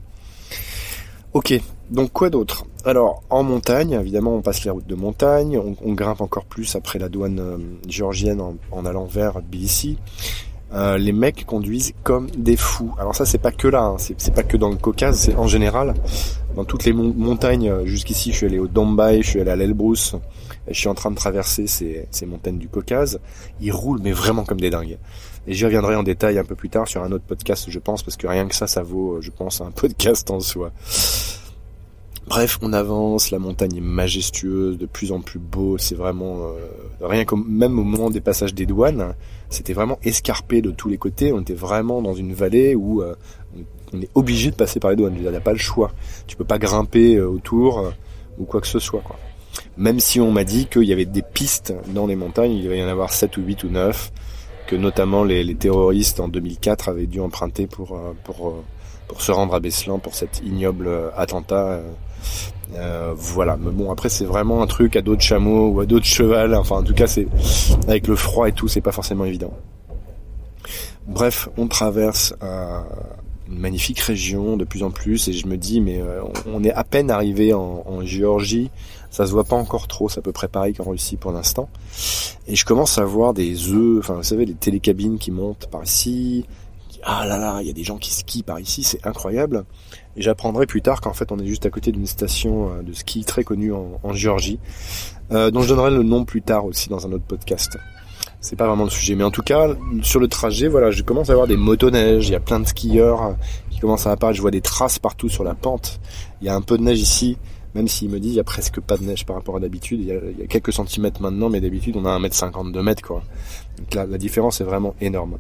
Ok, 1.34 1.54
donc 1.92 2.12
quoi 2.12 2.32
d'autre? 2.32 2.66
Alors 2.86 3.22
en 3.30 3.44
montagne, 3.44 3.92
évidemment, 3.92 4.36
on 4.36 4.42
passe 4.42 4.64
les 4.64 4.72
routes 4.72 4.88
de 4.88 4.96
montagne, 4.96 5.60
on, 5.60 5.94
grimpe 5.94 6.22
encore 6.22 6.46
plus 6.46 6.76
après 6.76 6.98
la 6.98 7.08
douane 7.08 7.40
euh, 7.40 7.58
géorgienne 7.88 8.42
en, 8.72 8.86
allant 8.86 9.06
vers 9.06 9.40
Tbilissi. 9.42 9.98
Euh, 10.72 10.98
les 10.98 11.12
mecs 11.12 11.46
conduisent 11.46 11.94
comme 12.04 12.30
des 12.32 12.56
fous. 12.56 12.94
Alors 13.00 13.16
ça, 13.16 13.26
c'est 13.26 13.40
pas 13.40 13.52
que 13.52 13.68
là, 13.68 13.84
hein. 13.84 13.96
c'est 13.98 14.34
pas 14.34 14.44
que 14.44 14.56
dans 14.56 14.70
le 14.70 14.76
Caucase, 14.76 15.20
c'est 15.20 15.36
en 15.36 15.48
général. 15.48 15.96
Dans 16.56 16.64
toutes 16.64 16.86
les 16.86 16.94
montagnes, 16.94 17.70
euh, 17.70 17.86
jusqu'ici, 17.86 18.32
je 18.32 18.38
suis 18.38 18.46
allé 18.46 18.60
au 18.60 18.68
Dombay, 18.68 19.22
je 19.24 19.30
suis 19.30 19.42
allé 19.42 19.52
à 19.52 19.56
l'Elbrus, 19.56 20.16
et 20.68 20.74
je 20.74 20.80
suis 20.80 20.90
en 20.90 20.94
train 20.94 21.10
de 21.10 21.16
traverser 21.16 21.66
ces, 21.68 22.08
ces 22.12 22.26
montagnes 22.26 22.58
du 22.60 22.68
Caucase. 22.68 23.20
Ils 23.62 23.72
roulent, 23.72 24.02
mais 24.04 24.12
vraiment 24.12 24.44
comme 24.44 24.60
des 24.60 24.70
dingues. 24.70 24.98
Et 25.48 25.54
j'y 25.54 25.66
reviendrai 25.66 25.96
en 25.96 26.04
détail 26.04 26.38
un 26.38 26.44
peu 26.44 26.56
plus 26.56 26.70
tard 26.70 26.88
sur 26.88 27.04
un 27.04 27.12
autre 27.12 27.26
podcast, 27.26 27.66
je 27.70 27.80
pense, 27.80 28.04
parce 28.04 28.18
que 28.18 28.28
rien 28.28 28.48
que 28.48 28.56
ça, 28.56 28.68
ça 28.68 28.84
vaut, 28.84 29.16
euh, 29.16 29.22
je 29.22 29.32
pense, 29.32 29.62
un 29.62 29.72
podcast 29.76 30.30
en 30.30 30.40
soi. 30.40 30.72
Bref, 32.30 32.60
on 32.62 32.74
avance, 32.74 33.32
la 33.32 33.40
montagne 33.40 33.76
est 33.76 33.82
majestueuse, 33.82 34.78
de 34.78 34.86
plus 34.86 35.12
en 35.12 35.20
plus 35.20 35.40
beau, 35.40 35.78
c'est 35.78 35.96
vraiment 35.96 36.54
rien 37.02 37.26
comme 37.26 37.46
même 37.50 37.80
au 37.80 37.84
moment 37.84 38.10
des 38.10 38.22
passages 38.22 38.54
des 38.54 38.66
douanes, 38.66 39.16
c'était 39.50 39.74
vraiment 39.74 40.00
escarpé 40.04 40.62
de 40.62 40.72
tous 40.72 40.90
les 40.90 40.98
côtés. 40.98 41.34
On 41.34 41.42
était 41.42 41.54
vraiment 41.54 42.02
dans 42.02 42.14
une 42.14 42.34
vallée 42.34 42.76
où 42.76 43.02
euh, 43.02 43.16
on 43.94 44.02
est 44.02 44.10
obligé 44.16 44.52
de 44.52 44.56
passer 44.56 44.80
par 44.80 44.92
les 44.92 44.96
douanes. 44.96 45.16
Il 45.18 45.28
n'y 45.28 45.36
a 45.36 45.42
pas 45.42 45.54
le 45.54 45.60
choix. 45.60 45.92
Tu 46.28 46.36
peux 46.36 46.46
pas 46.46 46.60
grimper 46.60 47.16
euh, 47.16 47.28
autour 47.28 47.80
euh, 47.80 47.92
ou 48.38 48.46
quoi 48.46 48.62
que 48.62 48.68
ce 48.68 48.80
soit. 48.80 49.04
Même 49.78 50.00
si 50.00 50.20
on 50.20 50.32
m'a 50.32 50.44
dit 50.44 50.68
qu'il 50.68 50.84
y 50.84 50.94
avait 50.94 51.06
des 51.06 51.24
pistes 51.24 51.74
dans 51.88 52.06
les 52.06 52.16
montagnes, 52.16 52.52
il 52.52 52.64
devait 52.64 52.80
y 52.80 52.84
en 52.84 52.88
avoir 52.88 53.12
7 53.12 53.38
ou 53.38 53.42
8 53.42 53.64
ou 53.64 53.70
9, 53.70 54.12
que 54.68 54.76
notamment 54.76 55.24
les, 55.24 55.44
les 55.44 55.56
terroristes 55.56 56.20
en 56.20 56.28
2004 56.28 56.90
avaient 56.90 57.08
dû 57.08 57.20
emprunter 57.20 57.66
pour, 57.66 58.00
pour, 58.24 58.64
pour 59.10 59.22
se 59.22 59.34
rendre 59.34 59.54
à 59.54 59.60
Beslan 59.60 60.00
pour 60.00 60.16
cet 60.16 60.42
ignoble 60.46 60.90
attentat 61.18 61.82
euh, 62.76 63.14
voilà, 63.16 63.58
mais 63.58 63.72
bon 63.72 63.92
après 63.92 64.10
c'est 64.10 64.26
vraiment 64.26 64.62
un 64.62 64.68
truc 64.68 64.96
à 64.96 65.02
dos 65.02 65.16
de 65.16 65.22
chameau 65.22 65.70
ou 65.70 65.80
à 65.80 65.86
dos 65.86 66.00
de 66.00 66.06
cheval. 66.06 66.54
Enfin 66.56 66.78
en 66.78 66.84
tout 66.84 66.94
cas 66.94 67.08
c'est 67.08 67.28
avec 67.88 68.08
le 68.08 68.16
froid 68.16 68.48
et 68.48 68.52
tout, 68.52 68.68
c'est 68.68 68.82
pas 68.82 68.92
forcément 68.92 69.26
évident. 69.26 69.54
Bref, 71.08 71.50
on 71.58 71.68
traverse 71.68 72.36
euh, 72.44 72.82
une 73.50 73.58
magnifique 73.58 74.00
région 74.00 74.58
de 74.58 74.66
plus 74.66 74.84
en 74.84 74.92
plus 74.92 75.28
et 75.28 75.34
je 75.34 75.48
me 75.48 75.58
dis 75.58 75.82
mais 75.82 76.00
euh, 76.00 76.22
on 76.46 76.64
est 76.64 76.72
à 76.72 76.84
peine 76.84 77.10
arrivé 77.10 77.54
en, 77.54 77.80
Géorgie, 78.04 78.70
ça 79.10 79.26
se 79.26 79.32
voit 79.32 79.44
pas 79.44 79.56
encore 79.56 79.88
trop, 79.88 80.08
ça 80.08 80.22
peut 80.22 80.32
préparer 80.32 80.74
qu'en 80.74 80.90
Russie 80.92 81.18
pour 81.18 81.32
l'instant. 81.32 81.70
Et 82.48 82.56
je 82.56 82.66
commence 82.66 82.98
à 83.00 83.04
voir 83.04 83.34
des 83.34 83.72
œufs, 83.72 84.00
enfin 84.00 84.14
vous 84.14 84.24
savez 84.24 84.46
les 84.46 84.54
télécabines 84.54 85.18
qui 85.18 85.32
montent 85.32 85.68
par 85.72 85.84
ici. 85.84 86.46
Ah 87.04 87.26
là 87.26 87.38
là, 87.38 87.60
il 87.62 87.68
y 87.68 87.70
a 87.70 87.74
des 87.74 87.84
gens 87.84 87.98
qui 87.98 88.14
skient 88.14 88.44
par 88.44 88.60
ici, 88.60 88.84
c'est 88.84 89.06
incroyable. 89.06 89.66
Et 90.18 90.22
j'apprendrai 90.22 90.66
plus 90.66 90.82
tard 90.82 91.02
qu'en 91.02 91.14
fait 91.14 91.32
on 91.32 91.40
est 91.40 91.46
juste 91.46 91.66
à 91.66 91.70
côté 91.70 91.92
d'une 91.92 92.06
station 92.06 92.72
euh, 92.72 92.82
de 92.82 92.94
ski 92.94 93.24
très 93.24 93.44
connue 93.44 93.72
en, 93.74 94.14
Géorgie, 94.14 94.60
euh, 95.32 95.52
dont 95.52 95.62
je 95.62 95.70
donnerai 95.70 95.92
le 95.92 96.04
nom 96.04 96.26
plus 96.26 96.42
tard 96.42 96.66
aussi 96.66 96.90
dans 96.90 97.08
un 97.08 97.12
autre 97.12 97.26
podcast. 97.26 97.78
C'est 98.42 98.56
pas 98.56 98.68
vraiment 98.68 98.86
le 98.86 98.90
sujet, 98.90 99.16
mais 99.16 99.24
en 99.24 99.32
tout 99.32 99.42
cas 99.42 99.68
sur 100.02 100.20
le 100.20 100.28
trajet, 100.28 100.68
voilà, 100.68 100.92
je 100.92 101.04
commence 101.04 101.30
à 101.30 101.34
avoir 101.34 101.48
des 101.48 101.58
motoneiges. 101.58 102.28
Il 102.28 102.32
y 102.32 102.36
a 102.36 102.40
plein 102.40 102.60
de 102.60 102.68
skieurs 102.68 103.24
euh, 103.24 103.34
qui 103.70 103.80
commencent 103.80 104.08
à 104.08 104.12
apparaître. 104.12 104.38
Je 104.38 104.42
vois 104.42 104.52
des 104.52 104.62
traces 104.62 105.00
partout 105.00 105.30
sur 105.30 105.44
la 105.44 105.56
pente. 105.56 106.00
Il 106.42 106.48
y 106.48 106.50
a 106.50 106.56
un 106.56 106.62
peu 106.62 106.78
de 106.78 106.84
neige 106.84 107.00
ici, 107.00 107.38
même 107.76 107.88
s'il 107.88 108.10
me 108.10 108.20
dit 108.20 108.30
il 108.30 108.36
y 108.36 108.40
a 108.40 108.46
presque 108.46 108.80
pas 108.82 108.98
de 108.98 109.04
neige 109.04 109.26
par 109.26 109.38
rapport 109.38 109.56
à 109.56 109.60
d'habitude. 109.60 110.02
Il, 110.02 110.08
y 110.40 110.44
a 110.44 110.48
quelques 110.48 110.74
centimètres 110.74 111.22
maintenant, 111.22 111.50
mais 111.50 111.62
d'habitude 111.62 111.96
on 111.98 112.06
a 112.06 112.10
un 112.10 112.20
mètre 112.20 112.36
cinquante, 112.36 112.72
deux 112.72 112.84
mètres 112.84 113.04
quoi. 113.04 113.24
Donc 113.78 113.94
la 113.94 114.18
différence 114.18 114.60
est 114.60 114.66
vraiment 114.66 114.96
énorme. 115.00 115.38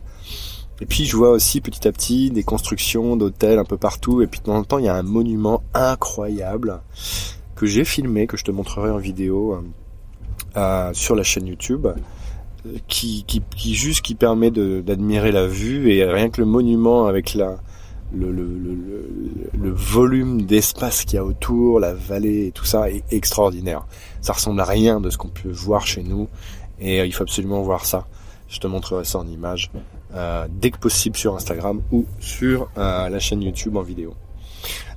Et 0.81 0.85
puis 0.85 1.05
je 1.05 1.15
vois 1.15 1.31
aussi 1.31 1.61
petit 1.61 1.87
à 1.87 1.91
petit 1.91 2.31
des 2.31 2.43
constructions 2.43 3.17
d'hôtels 3.17 3.59
un 3.59 3.65
peu 3.65 3.77
partout. 3.77 4.21
Et 4.21 4.27
puis 4.27 4.39
de 4.39 4.45
temps 4.45 4.55
en 4.55 4.63
temps, 4.63 4.77
il 4.77 4.85
y 4.85 4.89
a 4.89 4.95
un 4.95 5.03
monument 5.03 5.61
incroyable 5.73 6.81
que 7.55 7.65
j'ai 7.65 7.83
filmé, 7.83 8.27
que 8.27 8.37
je 8.37 8.43
te 8.43 8.51
montrerai 8.51 8.89
en 8.89 8.97
vidéo 8.97 9.53
euh, 9.53 9.61
euh 10.57 10.93
sur 10.93 11.15
la 11.15 11.23
chaîne 11.23 11.47
YouTube, 11.47 11.87
qui, 12.87 13.23
qui, 13.25 13.41
qui 13.55 13.75
juste 13.75 14.01
qui 14.01 14.15
permet 14.15 14.51
d'admirer 14.51 15.31
la 15.31 15.47
vue 15.47 15.91
et 15.91 16.05
rien 16.05 16.29
que 16.29 16.41
le 16.41 16.47
monument 16.47 17.07
avec 17.07 17.33
la 17.33 17.57
le, 18.11 18.31
le, 18.31 18.43
le, 18.43 19.09
le 19.53 19.69
volume 19.69 20.41
d'espace 20.41 21.05
qu'il 21.05 21.15
y 21.15 21.17
a 21.19 21.23
autour, 21.23 21.79
la 21.79 21.93
vallée 21.93 22.47
et 22.47 22.51
tout 22.51 22.65
ça 22.65 22.89
est 22.89 23.03
extraordinaire. 23.11 23.85
Ça 24.21 24.33
ressemble 24.33 24.59
à 24.61 24.65
rien 24.65 24.99
de 24.99 25.11
ce 25.11 25.17
qu'on 25.17 25.27
peut 25.27 25.51
voir 25.51 25.85
chez 25.85 26.01
nous 26.01 26.27
et 26.79 27.01
euh, 27.01 27.05
il 27.05 27.13
faut 27.13 27.21
absolument 27.21 27.61
voir 27.61 27.85
ça. 27.85 28.07
Je 28.47 28.59
te 28.59 28.65
montrerai 28.65 29.03
ça 29.03 29.19
en 29.19 29.27
image 29.27 29.69
euh, 30.13 30.47
dès 30.49 30.71
que 30.71 30.79
possible 30.79 31.15
sur 31.15 31.35
Instagram 31.35 31.81
ou 31.91 32.05
sur 32.19 32.69
euh, 32.77 33.09
la 33.09 33.19
chaîne 33.19 33.41
YouTube 33.41 33.77
en 33.77 33.81
vidéo. 33.81 34.13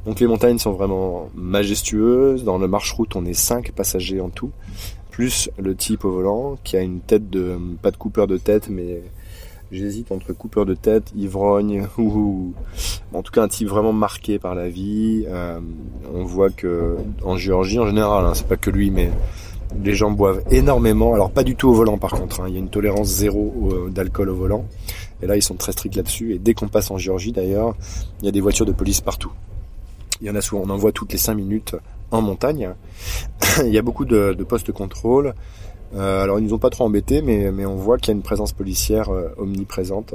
Donc 0.07 0.21
les 0.21 0.27
montagnes 0.27 0.59
sont 0.59 0.73
vraiment 0.73 1.29
majestueuses. 1.35 2.45
Dans 2.45 2.59
le 2.59 2.67
marche-route, 2.67 3.15
on 3.15 3.25
est 3.25 3.35
5 3.35 3.73
passagers 3.73 4.21
en 4.21 4.31
tout, 4.31 4.51
plus 5.11 5.51
le 5.59 5.77
type 5.77 6.05
au 6.05 6.11
volant 6.11 6.59
qui 6.65 6.77
a 6.77 6.81
une 6.81 7.01
tête 7.01 7.31
de 7.31 7.59
pas 7.83 7.91
de 7.91 7.97
coupeur 7.97 8.27
de 8.27 8.37
tête, 8.37 8.69
mais 8.69 9.03
j'hésite 9.71 10.13
entre 10.13 10.33
coupeur 10.33 10.67
de 10.67 10.75
tête, 10.75 11.13
ivrogne 11.17 11.87
ou 11.99 12.53
en 13.13 13.23
tout 13.23 13.33
cas 13.33 13.43
un 13.43 13.49
type 13.49 13.69
vraiment 13.69 13.93
marqué 13.93 14.39
par 14.39 14.55
la 14.55 14.69
vie. 14.69 15.25
Euh, 15.29 15.61
on 16.13 16.25
voit 16.25 16.51
que 16.51 16.97
en 17.23 17.37
Géorgie 17.37 17.79
en 17.79 17.87
général, 17.87 18.25
hein, 18.25 18.35
c'est 18.35 18.49
pas 18.49 18.57
que 18.57 18.71
lui, 18.71 18.91
mais 18.91 19.11
les 19.83 19.95
gens 19.95 20.11
boivent 20.11 20.43
énormément. 20.51 21.15
Alors 21.15 21.31
pas 21.31 21.45
du 21.45 21.57
tout 21.57 21.69
au 21.69 21.73
volant 21.75 21.99
par 21.99 22.13
contre. 22.13 22.41
Hein. 22.41 22.47
Il 22.49 22.55
y 22.55 22.57
a 22.57 22.61
une 22.61 22.69
tolérance 22.69 23.09
zéro 23.09 23.73
d'alcool 23.91 24.31
au 24.31 24.35
volant. 24.35 24.65
Et 25.23 25.27
là, 25.27 25.37
ils 25.37 25.43
sont 25.43 25.55
très 25.55 25.73
stricts 25.73 25.97
là-dessus. 25.97 26.35
Et 26.35 26.39
dès 26.39 26.55
qu'on 26.55 26.69
passe 26.69 26.91
en 26.91 26.99
Géorgie, 26.99 27.33
d'ailleurs, 27.33 27.75
il 28.21 28.27
y 28.27 28.29
a 28.29 28.33
des 28.33 28.41
voitures 28.41 28.67
de 28.67 28.73
police 28.73 29.01
partout. 29.01 29.31
Il 30.21 30.27
y 30.27 30.31
en 30.31 30.35
a 30.35 30.41
souvent, 30.41 30.63
on 30.65 30.71
en 30.71 30.77
voit 30.77 30.93
toutes 30.93 31.13
les 31.13 31.19
5 31.19 31.35
minutes 31.35 31.77
en 32.11 32.23
montagne. 32.23 32.71
il 33.65 33.73
y 33.73 33.79
a 33.79 33.83
beaucoup 33.83 34.05
de, 34.05 34.35
postes 34.49 34.67
de 34.67 34.73
contrôle. 34.73 35.35
alors 35.97 36.39
ils 36.39 36.45
nous 36.45 36.55
ont 36.55 36.59
pas 36.59 36.71
trop 36.71 36.85
embêtés, 36.85 37.23
mais, 37.23 37.53
mais 37.53 37.67
on 37.67 37.77
voit 37.77 37.99
qu'il 37.99 38.09
y 38.09 38.11
a 38.11 38.15
une 38.17 38.23
présence 38.23 38.53
policière 38.53 39.11
omniprésente. 39.37 40.15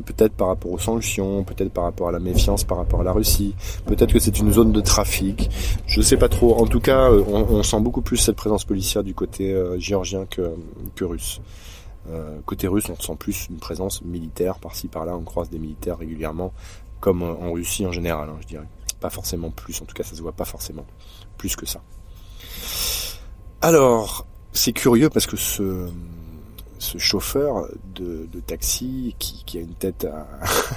Peut-être 0.00 0.34
par 0.34 0.48
rapport 0.48 0.72
aux 0.72 0.78
sanctions, 0.78 1.44
peut-être 1.44 1.72
par 1.72 1.84
rapport 1.84 2.08
à 2.08 2.12
la 2.12 2.18
méfiance 2.18 2.64
par 2.64 2.78
rapport 2.78 3.00
à 3.00 3.04
la 3.04 3.12
Russie, 3.12 3.54
peut-être 3.86 4.12
que 4.12 4.18
c'est 4.18 4.38
une 4.38 4.52
zone 4.52 4.72
de 4.72 4.80
trafic, 4.80 5.50
je 5.86 5.98
ne 5.98 6.04
sais 6.04 6.16
pas 6.16 6.28
trop. 6.28 6.56
En 6.60 6.66
tout 6.66 6.80
cas, 6.80 7.10
on, 7.10 7.46
on, 7.50 7.62
sent 7.62 7.80
beaucoup 7.80 8.02
plus 8.02 8.16
cette 8.16 8.36
présence 8.36 8.64
policière 8.64 9.02
du 9.04 9.14
côté 9.14 9.54
géorgien 9.78 10.26
que, 10.26 10.54
russe. 11.04 11.40
Euh, 12.10 12.38
côté 12.44 12.68
russe, 12.68 12.84
on 12.90 13.00
sent 13.00 13.16
plus 13.18 13.48
une 13.50 13.56
présence 13.56 14.02
militaire 14.02 14.58
par-ci 14.58 14.88
par-là. 14.88 15.16
On 15.16 15.22
croise 15.22 15.48
des 15.50 15.58
militaires 15.58 15.98
régulièrement, 15.98 16.52
comme 17.00 17.22
en 17.22 17.52
Russie 17.52 17.86
en 17.86 17.92
général, 17.92 18.28
hein, 18.28 18.36
je 18.40 18.46
dirais. 18.46 18.68
Pas 19.00 19.10
forcément 19.10 19.50
plus, 19.50 19.80
en 19.82 19.84
tout 19.84 19.94
cas, 19.94 20.02
ça 20.02 20.14
se 20.14 20.22
voit 20.22 20.32
pas 20.32 20.44
forcément 20.44 20.86
plus 21.38 21.56
que 21.56 21.66
ça. 21.66 21.80
Alors, 23.60 24.26
c'est 24.52 24.72
curieux 24.72 25.10
parce 25.10 25.26
que 25.26 25.36
ce, 25.36 25.88
ce 26.84 26.98
chauffeur 26.98 27.68
de, 27.94 28.28
taxi 28.46 29.16
qui, 29.18 29.58
a 29.58 29.60
une 29.60 29.74
tête 29.74 30.06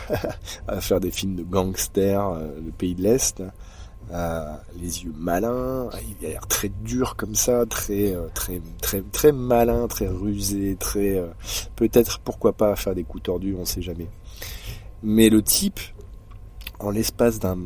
à, 0.67 0.81
faire 0.81 0.99
des 0.99 1.11
films 1.11 1.35
de 1.35 1.43
gangsters, 1.43 2.29
euh, 2.29 2.59
de 2.61 2.71
pays 2.71 2.95
de 2.95 3.03
l'Est, 3.03 3.43
euh, 4.13 4.55
les 4.79 5.03
yeux 5.03 5.13
malins, 5.17 5.89
il 6.21 6.25
a 6.25 6.29
l'air 6.29 6.47
très 6.47 6.69
dur 6.69 7.17
comme 7.17 7.35
ça, 7.35 7.65
très 7.65 8.15
euh, 8.15 8.27
très 8.33 8.61
très 8.81 9.01
très 9.01 9.33
malin, 9.33 9.87
très 9.87 10.07
rusé, 10.07 10.77
très 10.79 11.17
euh, 11.17 11.27
peut-être 11.75 12.19
pourquoi 12.19 12.53
pas 12.53 12.73
faire 12.77 12.95
des 12.95 13.03
coups 13.03 13.23
tordus, 13.23 13.55
on 13.59 13.65
sait 13.65 13.81
jamais. 13.81 14.07
Mais 15.03 15.29
le 15.29 15.41
type, 15.41 15.81
en 16.79 16.89
l'espace 16.89 17.39
d'un 17.39 17.57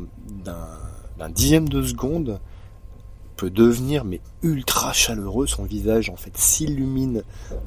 dixième 1.30 1.68
de 1.68 1.80
seconde, 1.82 2.40
devenir 3.50 4.04
mais 4.04 4.20
ultra 4.42 4.92
chaleureux. 4.92 5.46
Son 5.46 5.64
visage 5.64 6.10
en 6.10 6.16
fait 6.16 6.36
s'illumine 6.36 7.22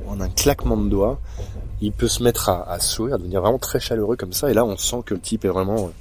en 0.08 0.20
un 0.22 0.30
claquement 0.30 0.78
de 0.78 0.90
doigts. 0.90 1.20
Il 1.82 1.92
peut 1.92 2.08
se 2.08 2.24
mettre 2.24 2.50
à, 2.50 2.70
à 2.70 2.80
sourire, 2.80 3.18
devenir 3.18 3.42
vraiment 3.42 3.60
très 3.60 3.80
chaleureux 3.80 4.16
comme 4.16 4.34
ça. 4.34 4.50
Et 4.50 4.54
là, 4.54 4.66
on 4.66 4.78
sent 4.78 5.04
que 5.06 5.14
le 5.14 5.20
type 5.20 5.46
est 5.46 5.50
vraiment 5.50 5.92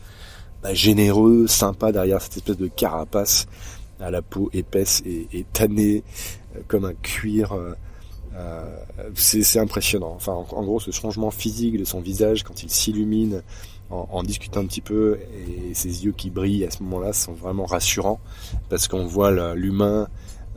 bah, 0.63 0.75
généreux, 0.75 1.47
sympa 1.47 1.93
derrière 1.93 2.23
cette 2.23 2.39
espèce 2.39 2.57
de 2.57 2.69
carapace 2.69 3.47
à 4.01 4.11
la 4.11 4.23
peau 4.23 4.51
épaisse 4.53 5.03
et, 5.07 5.29
et 5.33 5.45
tannée 5.53 6.03
euh, 6.57 6.61
comme 6.69 6.85
un 6.85 6.95
cuir. 6.95 7.53
Euh, 7.53 7.75
euh 8.35 8.77
c'est 9.15 9.59
impressionnant. 9.59 10.13
Enfin, 10.17 10.33
en, 10.33 10.63
gros, 10.65 10.81
ce 10.81 10.91
changement 10.91 11.31
physique 11.31 11.79
de 11.79 11.85
son 11.85 12.01
visage 12.01 12.43
quand 12.43 12.63
il 12.63 12.71
s'illumine 12.71 13.43
en, 13.91 14.23
discutant 14.23 14.61
un 14.61 14.67
petit 14.67 14.81
peu 14.81 15.19
et 15.47 15.75
ses 15.75 16.05
yeux 16.05 16.13
qui 16.13 16.31
brillent 16.31 16.65
à 16.65 16.71
ce 16.71 16.83
moment-là 16.83 17.13
sont 17.13 17.33
vraiment 17.33 17.65
rassurants 17.65 18.19
parce 18.69 18.89
qu'on 18.89 19.07
voit 19.07 19.55
l'humain 19.55 20.09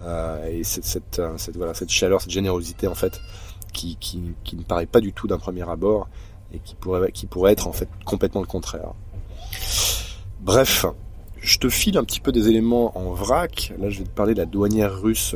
euh, 0.02 0.48
et 0.48 0.64
cette, 0.64 0.86
cette, 1.38 1.90
chaleur, 1.90 2.22
cette 2.22 2.32
générosité 2.32 2.88
en 2.88 2.96
fait 2.96 3.20
qui 3.74 3.98
ne 4.54 4.64
paraît 4.64 4.88
pas 4.88 5.02
du 5.02 5.14
tout 5.14 5.28
d'un 5.28 5.38
premier 5.38 5.70
abord 5.70 6.08
et 6.54 6.60
qui 6.60 6.76
pourrait, 6.76 7.12
qui 7.12 7.26
pourrait 7.26 7.52
être 7.52 7.68
en 7.68 7.74
fait 7.74 7.90
complètement 8.06 8.42
le 8.42 8.48
contraire. 8.48 8.94
Bref, 10.40 10.86
je 11.40 11.58
te 11.58 11.70
file 11.70 11.98
un 11.98 12.04
petit 12.04 12.20
peu 12.20 12.32
des 12.32 12.48
éléments 12.48 12.98
en 12.98 13.14
vrac. 13.14 13.74
Là, 13.80 13.90
je 13.90 14.00
vais 14.00 14.06
te 14.06 14.10
parler 14.10 14.34
de 14.34 14.40
la 14.40 14.46
douanière 14.46 15.00
russe. 15.00 15.36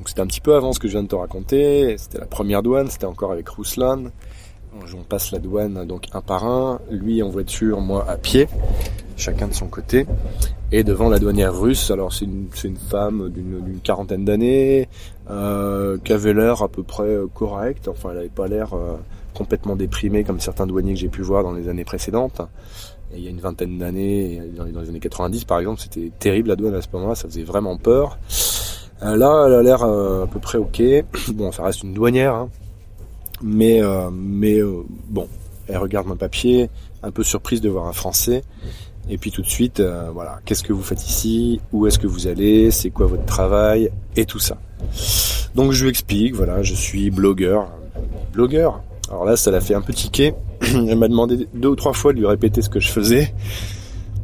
Donc 0.00 0.08
c'était 0.08 0.22
un 0.22 0.26
petit 0.26 0.40
peu 0.40 0.54
avant 0.54 0.72
ce 0.72 0.78
que 0.78 0.88
je 0.88 0.92
viens 0.92 1.02
de 1.02 1.08
te 1.08 1.14
raconter. 1.14 1.94
C'était 1.98 2.16
la 2.16 2.24
première 2.24 2.62
douane, 2.62 2.88
c'était 2.88 3.04
encore 3.04 3.32
avec 3.32 3.46
Ruslan. 3.50 4.04
On 4.96 5.02
passe 5.02 5.30
la 5.30 5.38
douane 5.38 5.84
donc 5.84 6.06
un 6.14 6.22
par 6.22 6.46
un, 6.46 6.80
lui 6.90 7.22
en 7.22 7.28
voiture, 7.28 7.82
moi 7.82 8.08
à 8.08 8.16
pied, 8.16 8.48
chacun 9.18 9.46
de 9.46 9.52
son 9.52 9.66
côté. 9.66 10.06
Et 10.72 10.84
devant 10.84 11.10
la 11.10 11.18
douanière 11.18 11.54
russe, 11.54 11.90
alors 11.90 12.14
c'est 12.14 12.24
une, 12.24 12.46
une, 12.64 12.76
femme 12.78 13.28
d'une 13.28 13.80
quarantaine 13.82 14.24
d'années, 14.24 14.88
euh, 15.28 15.98
qui 16.02 16.14
avait 16.14 16.32
l'air 16.32 16.62
à 16.62 16.68
peu 16.68 16.82
près 16.82 17.02
euh, 17.02 17.26
correcte, 17.26 17.86
enfin 17.86 18.12
elle 18.12 18.18
avait 18.18 18.28
pas 18.30 18.48
l'air 18.48 18.72
euh, 18.72 18.96
complètement 19.34 19.76
déprimée 19.76 20.24
comme 20.24 20.40
certains 20.40 20.66
douaniers 20.66 20.94
que 20.94 21.00
j'ai 21.00 21.08
pu 21.08 21.20
voir 21.20 21.42
dans 21.42 21.52
les 21.52 21.68
années 21.68 21.84
précédentes 21.84 22.40
il 23.16 23.24
y 23.24 23.26
a 23.26 23.30
une 23.30 23.40
vingtaine 23.40 23.78
d'années, 23.78 24.40
dans, 24.56 24.64
les 24.64 24.88
années 24.88 25.00
90 25.00 25.44
par 25.44 25.58
exemple, 25.58 25.80
c'était 25.80 26.10
terrible 26.18 26.48
la 26.48 26.56
douane 26.56 26.74
à 26.74 26.82
ce 26.82 26.88
moment-là, 26.92 27.14
ça 27.14 27.28
faisait 27.28 27.42
vraiment 27.42 27.76
peur. 27.76 28.18
Euh, 29.02 29.16
là, 29.16 29.44
elle 29.46 29.54
a 29.54 29.62
l'air 29.62 29.82
euh, 29.82 30.24
à 30.24 30.26
peu 30.26 30.38
près 30.40 30.58
ok. 30.58 30.82
Bon, 31.34 31.52
ça 31.52 31.62
reste 31.64 31.82
une 31.82 31.94
douanière, 31.94 32.34
hein. 32.34 32.48
mais 33.42 33.82
euh, 33.82 34.10
mais 34.12 34.60
bon, 35.08 35.28
elle 35.68 35.78
regarde 35.78 36.06
mon 36.06 36.16
papier, 36.16 36.70
un 37.02 37.10
peu 37.10 37.22
surprise 37.22 37.60
de 37.60 37.68
voir 37.68 37.86
un 37.86 37.92
Français. 37.92 38.42
Et 39.08 39.16
puis 39.16 39.30
tout 39.30 39.42
de 39.42 39.48
suite, 39.48 39.82
voilà, 40.12 40.38
qu'est-ce 40.44 40.62
que 40.62 40.72
vous 40.72 40.82
faites 40.82 41.04
ici? 41.04 41.60
Où 41.72 41.86
est-ce 41.86 41.98
que 41.98 42.06
vous 42.06 42.26
allez? 42.26 42.70
C'est 42.70 42.90
quoi 42.90 43.06
votre 43.06 43.24
travail? 43.24 43.90
Et 44.14 44.24
tout 44.24 44.38
ça. 44.38 44.58
Donc 45.54 45.72
je 45.72 45.82
lui 45.82 45.90
explique, 45.90 46.34
voilà, 46.34 46.62
je 46.62 46.74
suis 46.74 47.10
blogueur. 47.10 47.70
Blogueur? 48.32 48.82
Alors 49.08 49.24
là, 49.24 49.36
ça 49.36 49.50
l'a 49.50 49.60
fait 49.60 49.74
un 49.74 49.80
peu 49.80 49.92
tiquer 49.92 50.34
elle 50.60 50.96
m'a 50.96 51.08
demandé 51.08 51.48
deux 51.54 51.68
ou 51.68 51.76
trois 51.76 51.92
fois 51.92 52.12
de 52.12 52.18
lui 52.18 52.26
répéter 52.26 52.62
ce 52.62 52.68
que 52.68 52.80
je 52.80 52.88
faisais. 52.88 53.34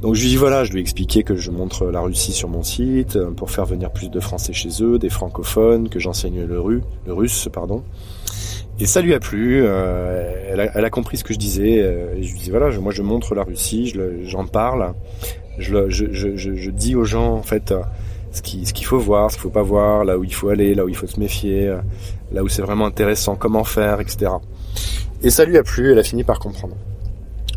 Donc 0.03 0.15
je 0.15 0.23
lui 0.23 0.29
dis 0.29 0.37
voilà, 0.37 0.65
je 0.65 0.73
lui 0.73 0.79
ai 0.79 0.83
expliqué 0.83 1.23
que 1.23 1.37
je 1.37 1.50
montre 1.50 1.87
la 1.87 2.00
Russie 2.00 2.33
sur 2.33 2.49
mon 2.49 2.62
site 2.62 3.17
euh, 3.17 3.31
pour 3.31 3.50
faire 3.50 3.65
venir 3.65 3.91
plus 3.91 4.11
de 4.11 4.21
Français 4.21 4.53
chez 4.53 4.69
eux, 4.83 4.99
des 4.99 5.09
francophones, 5.09 5.88
que 5.88 5.99
j'enseigne 5.99 6.45
le, 6.45 6.61
russe, 7.07 7.49
pardon. 7.50 7.83
Et 8.79 8.85
ça 8.85 9.00
lui 9.00 9.15
a 9.15 9.21
plu. 9.21 9.62
Euh, 9.65 10.69
elle, 10.75 10.85
a, 10.85 10.91
compris 10.91 11.17
ce 11.17 11.25
que 11.25 11.33
je 11.33 11.38
disais. 11.38 11.81
Euh, 11.81 12.15
je 12.21 12.33
lui 12.33 12.38
dis 12.41 12.50
voilà, 12.50 12.71
moi 12.79 12.93
je 12.93 13.00
montre 13.00 13.35
la 13.35 13.43
Russie, 13.43 13.95
j'en 14.25 14.47
parle, 14.47 14.93
je, 15.59 15.88
je, 15.88 16.12
je, 16.12 16.37
je, 16.37 16.71
dis 16.71 16.95
aux 16.95 17.05
gens 17.05 17.33
en 17.33 17.43
fait 17.43 17.73
ce 18.33 18.43
qu'il 18.43 18.85
faut 18.85 18.99
voir, 18.99 19.31
ce 19.31 19.37
qu'il 19.37 19.45
faut 19.45 19.49
pas 19.49 19.62
voir, 19.62 20.05
là 20.05 20.19
où 20.19 20.25
il 20.25 20.35
faut 20.35 20.50
aller, 20.50 20.75
là 20.75 20.85
où 20.85 20.91
il 20.91 20.97
faut 20.97 21.07
se 21.07 21.19
méfier, 21.19 21.75
là 22.33 22.45
où 22.45 22.49
c'est 22.49 22.61
vraiment 22.61 22.85
intéressant, 22.85 23.35
comment 23.35 23.65
faire, 23.65 24.00
etc. 24.00 24.31
Et 25.23 25.31
ça 25.31 25.47
lui 25.47 25.57
a 25.57 25.62
plu, 25.62 25.93
elle 25.93 25.99
a 25.99 26.05
fini 26.05 26.23
par 26.23 26.38
comprendre. 26.38 26.76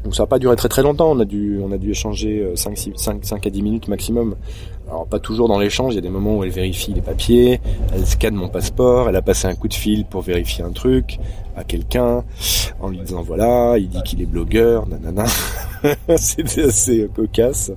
Donc 0.03 0.15
ça 0.15 0.24
n'a 0.24 0.27
pas 0.27 0.39
duré 0.39 0.56
très 0.56 0.70
très 0.70 0.82
longtemps, 0.82 1.12
on 1.12 1.20
a 1.20 1.25
dû, 1.25 1.60
on 1.63 1.72
a 1.72 1.77
dû 1.77 1.91
échanger 1.91 2.51
5, 2.56 2.77
6, 2.77 2.91
5, 2.96 3.25
5 3.25 3.48
à 3.48 3.50
10 3.50 3.62
minutes 3.62 3.88
maximum. 3.88 4.36
Alors 4.88 5.06
pas 5.06 5.20
toujours 5.20 5.48
dans 5.48 5.60
l'échange, 5.60 5.94
il 5.94 5.96
y 5.98 6.00
a 6.00 6.01
des 6.01 6.10
moments 6.10 6.38
où 6.38 6.44
elle 6.44 6.50
vérifie 6.50 6.94
les 6.94 7.01
papiers, 7.01 7.62
elle 7.94 8.08
scanne 8.08 8.34
mon 8.34 8.50
passeport, 8.50 9.08
elle 9.08 9.15
a 9.15 9.22
passé 9.22 9.48
un 9.48 9.53
coup 9.53 9.68
de 9.68 9.74
fil 9.74 10.06
pour 10.06 10.22
vérifier 10.22 10.63
un 10.63 10.72
truc 10.72 11.20
à 11.56 11.63
quelqu'un, 11.63 12.24
en 12.79 12.89
lui 12.89 13.00
disant 13.00 13.22
voilà, 13.22 13.77
il 13.77 13.89
dit 13.89 14.01
qu'il 14.03 14.22
est 14.22 14.25
blogueur, 14.25 14.88
nanana. 14.88 15.25
C'était 16.18 16.63
assez 16.63 17.08
cocasse. 17.13 17.72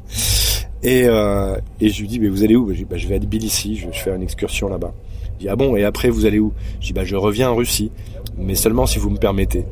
Et, 0.82 1.04
euh, 1.06 1.56
et 1.80 1.90
je 1.90 2.00
lui 2.00 2.08
dis 2.08 2.18
mais 2.18 2.28
vous 2.28 2.42
allez 2.42 2.56
où? 2.56 2.72
Je, 2.72 2.84
bah, 2.84 2.96
je 2.96 3.06
vais 3.08 3.16
à 3.16 3.18
Tbilissi, 3.18 3.76
je 3.76 3.86
vais 3.86 3.92
faire 3.92 4.14
une 4.14 4.22
excursion 4.22 4.68
là-bas. 4.68 4.94
Je 5.34 5.40
dis 5.40 5.48
ah 5.48 5.56
bon 5.56 5.76
et 5.76 5.84
après 5.84 6.08
vous 6.08 6.24
allez 6.24 6.38
où? 6.38 6.52
Je 6.80 6.86
dis 6.86 6.92
bah 6.92 7.04
je 7.04 7.16
reviens 7.16 7.50
en 7.50 7.56
Russie 7.56 7.90
mais 8.38 8.54
seulement 8.54 8.86
si 8.86 8.98
vous 8.98 9.10
me 9.10 9.18
permettez. 9.18 9.64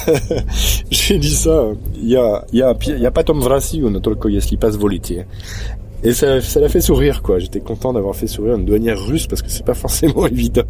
J'ai 0.90 1.18
dit 1.18 1.34
ça, 1.34 1.68
y 2.02 2.16
a 2.16 3.10
pas 3.10 3.24
Tom 3.24 3.40
Vrasi 3.40 3.82
ou 3.82 3.90
notre 3.90 4.14
qui 4.14 4.56
passe 4.56 4.76
volitier. 4.76 5.24
Et 6.04 6.12
ça, 6.12 6.40
ça 6.40 6.60
l'a 6.60 6.68
fait 6.68 6.80
sourire, 6.80 7.22
quoi. 7.22 7.40
J'étais 7.40 7.60
content 7.60 7.92
d'avoir 7.92 8.14
fait 8.14 8.28
sourire 8.28 8.54
une 8.54 8.64
douanière 8.64 9.00
russe 9.04 9.26
parce 9.26 9.42
que 9.42 9.50
c'est 9.50 9.64
pas 9.64 9.74
forcément 9.74 10.26
évident. 10.28 10.62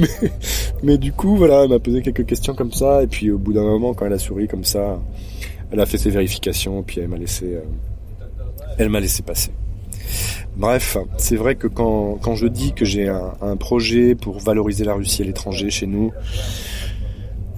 mais, 0.00 0.30
mais, 0.82 0.98
du 0.98 1.12
coup, 1.12 1.36
voilà, 1.36 1.62
elle 1.62 1.68
m'a 1.68 1.78
posé 1.78 2.02
quelques 2.02 2.26
questions 2.26 2.54
comme 2.54 2.72
ça. 2.72 3.02
Et 3.02 3.06
puis 3.06 3.30
au 3.30 3.38
bout 3.38 3.52
d'un 3.52 3.62
moment, 3.62 3.94
quand 3.94 4.06
elle 4.06 4.12
a 4.12 4.18
souri 4.18 4.48
comme 4.48 4.64
ça, 4.64 4.98
elle 5.70 5.78
a 5.78 5.86
fait 5.86 5.98
ses 5.98 6.10
vérifications. 6.10 6.82
Puis 6.82 7.00
elle 7.00 7.08
m'a 7.08 7.16
laissé, 7.16 7.46
euh, 7.46 7.60
elle 8.78 8.88
m'a 8.88 8.98
laissé 8.98 9.22
passer. 9.22 9.52
Bref, 10.60 10.98
c'est 11.16 11.36
vrai 11.36 11.54
que 11.54 11.66
quand, 11.66 12.18
quand 12.20 12.34
je 12.34 12.46
dis 12.46 12.74
que 12.74 12.84
j'ai 12.84 13.08
un, 13.08 13.56
projet 13.56 14.14
pour 14.14 14.38
valoriser 14.40 14.84
la 14.84 14.92
Russie 14.92 15.22
à 15.22 15.24
l'étranger 15.24 15.70
chez 15.70 15.86
nous, 15.86 16.12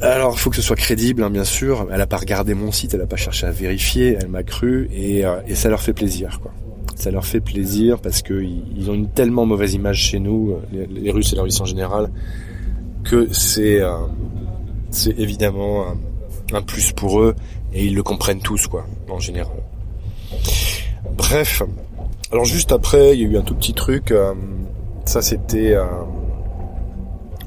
alors 0.00 0.34
il 0.34 0.38
faut 0.38 0.50
que 0.50 0.56
ce 0.56 0.62
soit 0.62 0.76
crédible, 0.76 1.24
hein, 1.24 1.30
bien 1.30 1.42
sûr. 1.42 1.88
Elle 1.92 2.00
a 2.00 2.06
pas 2.06 2.18
regardé 2.18 2.54
mon 2.54 2.70
site, 2.70 2.94
elle 2.94 3.00
a 3.00 3.06
pas 3.06 3.16
cherché 3.16 3.44
à 3.44 3.50
vérifier, 3.50 4.16
elle 4.20 4.28
m'a 4.28 4.44
cru 4.44 4.88
et, 4.92 5.26
euh, 5.26 5.40
et, 5.48 5.56
ça 5.56 5.68
leur 5.68 5.80
fait 5.80 5.92
plaisir, 5.92 6.38
quoi. 6.40 6.52
Ça 6.94 7.10
leur 7.10 7.26
fait 7.26 7.40
plaisir 7.40 7.98
parce 7.98 8.22
que 8.22 8.40
ils 8.40 8.88
ont 8.88 8.94
une 8.94 9.08
tellement 9.08 9.46
mauvaise 9.46 9.74
image 9.74 9.98
chez 9.98 10.20
nous, 10.20 10.52
euh, 10.72 10.86
les, 10.88 11.10
Russes 11.10 11.32
et 11.32 11.36
la 11.36 11.42
Russie 11.42 11.60
en 11.60 11.64
général, 11.64 12.08
que 13.02 13.32
c'est 13.32 13.80
euh, 13.80 13.96
c'est 14.90 15.18
évidemment 15.18 15.88
un, 15.88 16.56
un 16.56 16.62
plus 16.62 16.92
pour 16.92 17.20
eux 17.20 17.34
et 17.74 17.84
ils 17.84 17.96
le 17.96 18.04
comprennent 18.04 18.42
tous, 18.42 18.68
quoi, 18.68 18.86
en 19.10 19.18
général. 19.18 19.56
Bref, 21.16 21.64
alors 22.32 22.46
juste 22.46 22.72
après, 22.72 23.14
il 23.14 23.20
y 23.20 23.24
a 23.26 23.28
eu 23.28 23.36
un 23.36 23.42
tout 23.42 23.54
petit 23.54 23.74
truc. 23.74 24.10
Euh, 24.10 24.32
ça 25.04 25.20
c'était, 25.20 25.74
euh, 25.74 25.84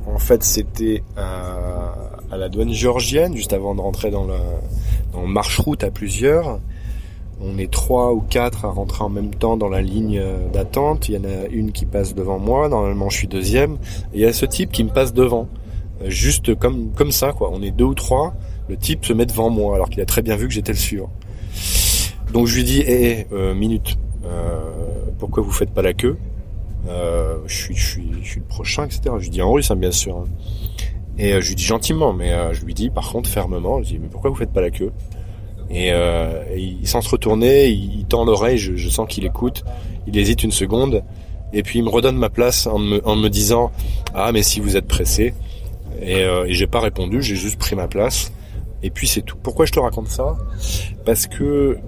en 0.05 0.19
fait, 0.19 0.43
c'était 0.43 1.01
euh, 1.17 1.89
à 2.31 2.37
la 2.37 2.49
douane 2.49 2.71
géorgienne, 2.71 3.35
juste 3.35 3.53
avant 3.53 3.73
de 3.73 3.81
rentrer 3.81 4.11
dans 4.11 4.27
dans 5.11 5.25
marche-route 5.25 5.83
à 5.83 5.89
plusieurs. 5.89 6.59
On 7.41 7.57
est 7.57 7.71
trois 7.71 8.13
ou 8.13 8.21
quatre 8.21 8.63
à 8.63 8.69
rentrer 8.69 9.03
en 9.03 9.09
même 9.09 9.33
temps 9.33 9.57
dans 9.57 9.69
la 9.69 9.81
ligne 9.81 10.21
d'attente. 10.53 11.09
Il 11.09 11.15
y 11.15 11.17
en 11.17 11.23
a 11.23 11.47
une 11.49 11.71
qui 11.71 11.85
passe 11.85 12.13
devant 12.13 12.37
moi. 12.37 12.69
Normalement, 12.69 13.09
je 13.09 13.17
suis 13.17 13.27
deuxième. 13.27 13.73
Et 14.13 14.19
il 14.19 14.21
y 14.21 14.25
a 14.25 14.33
ce 14.33 14.45
type 14.45 14.71
qui 14.71 14.83
me 14.83 14.89
passe 14.89 15.13
devant, 15.13 15.47
juste 16.05 16.55
comme 16.55 17.11
ça, 17.11 17.33
quoi. 17.33 17.49
On 17.51 17.61
est 17.61 17.71
deux 17.71 17.85
ou 17.85 17.95
trois. 17.95 18.35
Le 18.69 18.77
type 18.77 19.03
se 19.03 19.13
met 19.13 19.25
devant 19.25 19.49
moi, 19.49 19.75
alors 19.75 19.89
qu'il 19.89 20.01
a 20.01 20.05
très 20.05 20.21
bien 20.21 20.35
vu 20.37 20.47
que 20.47 20.53
j'étais 20.53 20.71
le 20.71 20.77
suivant. 20.77 21.09
Donc 22.31 22.47
je 22.47 22.55
lui 22.55 22.63
dis, 22.63 22.79
hé, 22.79 23.27
hey, 23.31 23.55
minute, 23.55 23.97
euh, 24.25 24.75
pourquoi 25.17 25.43
vous 25.43 25.51
faites 25.51 25.72
pas 25.72 25.81
la 25.81 25.93
queue? 25.93 26.17
Euh, 26.88 27.38
je 27.48 27.74
suis, 27.74 28.03
le 28.36 28.41
prochain, 28.43 28.86
etc. 28.86 29.01
Je 29.17 29.24
lui 29.24 29.29
dis 29.29 29.41
en 29.41 29.51
russe, 29.51 29.72
hein, 29.72 29.75
bien 29.75 29.91
sûr. 29.91 30.25
Et 31.17 31.34
euh, 31.34 31.41
je 31.41 31.50
lui 31.50 31.55
dis 31.55 31.63
gentiment, 31.63 32.13
mais 32.13 32.34
euh, 32.34 32.53
je 32.53 32.63
lui 32.65 32.74
dis 32.74 32.89
par 32.89 33.12
contre 33.12 33.29
fermement, 33.29 33.77
je 33.77 33.89
lui 33.89 33.98
dis 33.98 34.00
mais 34.00 34.10
pourquoi 34.10 34.29
vous 34.29 34.36
faites 34.36 34.51
pas 34.51 34.62
la 34.62 34.72
queue? 34.72 34.91
Et, 35.72 35.91
il 36.55 36.88
sans 36.88 37.01
se 37.01 37.10
retourner, 37.10 37.69
il, 37.69 38.05
tend 38.05 38.24
l'oreille, 38.24 38.60
je, 38.60 38.88
sens 38.88 39.07
qu'il 39.10 39.25
écoute, 39.25 39.63
il 40.05 40.15
hésite 40.15 40.43
une 40.43 40.51
seconde, 40.51 41.03
et 41.53 41.63
puis 41.63 41.79
il 41.79 41.86
me 41.86 41.89
redonne 41.89 42.17
ma 42.17 42.29
place 42.29 42.67
en 42.67 42.77
me, 42.77 43.27
disant 43.29 43.72
ah 44.13 44.31
mais 44.31 44.43
si 44.43 44.60
vous 44.60 44.77
êtes 44.77 44.86
pressé. 44.86 45.34
Et, 46.03 46.19
et 46.22 46.53
j'ai 46.53 46.67
pas 46.67 46.81
répondu, 46.81 47.24
j'ai 47.24 47.36
juste 47.36 47.57
pris 47.57 47.75
ma 47.75 47.88
place. 47.88 48.31
Et 48.84 48.91
puis 48.91 49.07
c'est 49.07 49.24
tout. 49.24 49.38
Pourquoi 49.41 49.65
je 49.65 49.72
te 49.72 49.79
raconte 49.79 50.10
ça? 50.10 50.38
Parce 51.03 51.25
que 51.25 51.79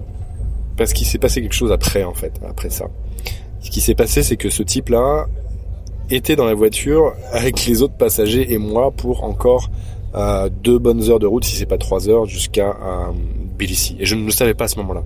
parce 0.78 0.94
qu'il 0.94 1.06
s'est 1.06 1.18
passé 1.18 1.42
quelque 1.42 1.54
chose 1.54 1.72
après 1.72 2.04
en 2.04 2.14
fait, 2.14 2.40
après 2.48 2.70
ça. 2.70 2.86
Ce 3.60 3.70
qui 3.70 3.80
s'est 3.80 3.96
passé, 3.96 4.22
c'est 4.22 4.36
que 4.36 4.48
ce 4.48 4.62
type-là 4.62 5.26
était 6.08 6.36
dans 6.36 6.46
la 6.46 6.54
voiture 6.54 7.12
avec 7.32 7.66
les 7.66 7.82
autres 7.82 7.96
passagers 7.96 8.52
et 8.52 8.58
moi 8.58 8.90
pour 8.92 9.24
encore 9.24 9.68
euh, 10.14 10.48
deux 10.48 10.78
bonnes 10.78 11.10
heures 11.10 11.18
de 11.18 11.26
route, 11.26 11.44
si 11.44 11.56
c'est 11.56 11.66
pas 11.66 11.76
trois 11.76 12.08
heures, 12.08 12.24
jusqu'à 12.24 12.70
euh. 12.70 13.12
Et 13.60 14.06
je 14.06 14.14
ne 14.14 14.24
le 14.24 14.30
savais 14.30 14.54
pas 14.54 14.64
à 14.64 14.68
ce 14.68 14.76
moment-là. 14.76 15.02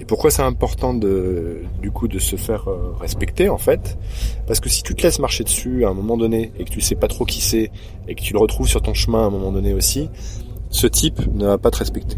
Et 0.00 0.04
pourquoi 0.04 0.32
c'est 0.32 0.42
important 0.42 0.92
de, 0.92 1.62
du 1.80 1.92
coup, 1.92 2.08
de 2.08 2.18
se 2.18 2.34
faire 2.34 2.68
euh, 2.68 2.92
respecter 2.98 3.48
en 3.48 3.58
fait? 3.58 3.96
Parce 4.48 4.58
que 4.58 4.68
si 4.68 4.82
tu 4.82 4.96
te 4.96 5.02
laisses 5.04 5.20
marcher 5.20 5.44
dessus 5.44 5.84
à 5.84 5.88
un 5.90 5.94
moment 5.94 6.16
donné 6.16 6.50
et 6.58 6.64
que 6.64 6.70
tu 6.70 6.80
sais 6.80 6.96
pas 6.96 7.06
trop 7.06 7.24
qui 7.24 7.40
c'est 7.40 7.70
et 8.08 8.16
que 8.16 8.22
tu 8.22 8.32
le 8.32 8.40
retrouves 8.40 8.66
sur 8.66 8.82
ton 8.82 8.92
chemin 8.92 9.22
à 9.22 9.26
un 9.26 9.30
moment 9.30 9.52
donné 9.52 9.72
aussi, 9.72 10.10
ce 10.70 10.88
type 10.88 11.20
ne 11.32 11.46
va 11.46 11.58
pas 11.58 11.70
te 11.70 11.76
respecter. 11.78 12.16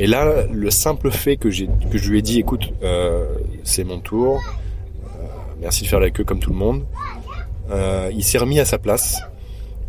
Et 0.00 0.06
là, 0.06 0.46
le 0.50 0.70
simple 0.70 1.10
fait 1.10 1.36
que 1.36 1.48
que 1.48 1.98
je 1.98 2.10
lui 2.10 2.18
ai 2.18 2.22
dit, 2.22 2.38
écoute, 2.38 2.72
euh, 2.82 3.26
c'est 3.64 3.84
mon 3.84 4.00
tour, 4.00 4.42
euh, 5.04 5.26
merci 5.60 5.82
de 5.84 5.88
faire 5.88 6.00
la 6.00 6.08
queue 6.08 6.24
comme 6.24 6.40
tout 6.40 6.48
le 6.48 6.56
monde. 6.56 6.86
Euh, 7.70 8.10
il 8.10 8.24
s'est 8.24 8.38
remis 8.38 8.58
à 8.60 8.64
sa 8.64 8.78
place. 8.78 9.20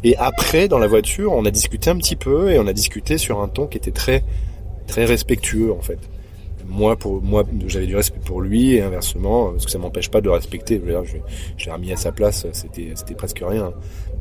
Et 0.04 0.18
après, 0.18 0.68
dans 0.68 0.80
la 0.80 0.88
voiture, 0.88 1.32
on 1.32 1.46
a 1.46 1.52
discuté 1.52 1.90
un 1.90 1.96
petit 1.96 2.18
peu 2.18 2.52
et 2.52 2.60
on 2.60 2.68
a 2.68 2.74
discuté 2.74 3.18
sur 3.18 3.40
un 3.40 3.48
ton 3.48 3.68
qui 3.68 3.78
était 3.78 3.92
très 3.92 4.26
très 4.86 5.06
respectueux 5.06 5.72
en 5.72 5.80
fait. 5.80 6.00
Moi, 6.68 6.98
pour 6.98 7.22
moi, 7.22 7.46
j'avais 7.68 7.88
du 7.88 7.96
respect 7.96 8.20
pour 8.26 8.42
lui 8.42 8.74
et 8.74 8.82
inversement, 8.82 9.52
parce 9.52 9.64
que 9.64 9.72
ça 9.72 9.80
m'empêche 9.80 10.10
pas 10.10 10.20
de 10.20 10.26
le 10.26 10.34
respecter. 10.34 10.82
Je, 10.86 11.18
je, 11.56 11.66
l'ai 11.68 11.72
remis 11.72 11.94
à 11.94 11.96
sa 11.96 12.12
place, 12.12 12.46
c'était 12.52 12.92
c'était 12.96 13.16
presque 13.16 13.42
rien. 13.42 13.72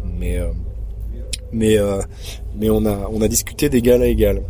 Mais 0.04 0.38
mais 1.52 1.78
mais 2.54 2.70
on 2.70 2.87
a 2.87 3.09
on 3.11 3.20
a 3.23 3.26
discuté 3.26 3.68
d'égal 3.68 4.02
à 4.02 4.06
égal. 4.06 4.42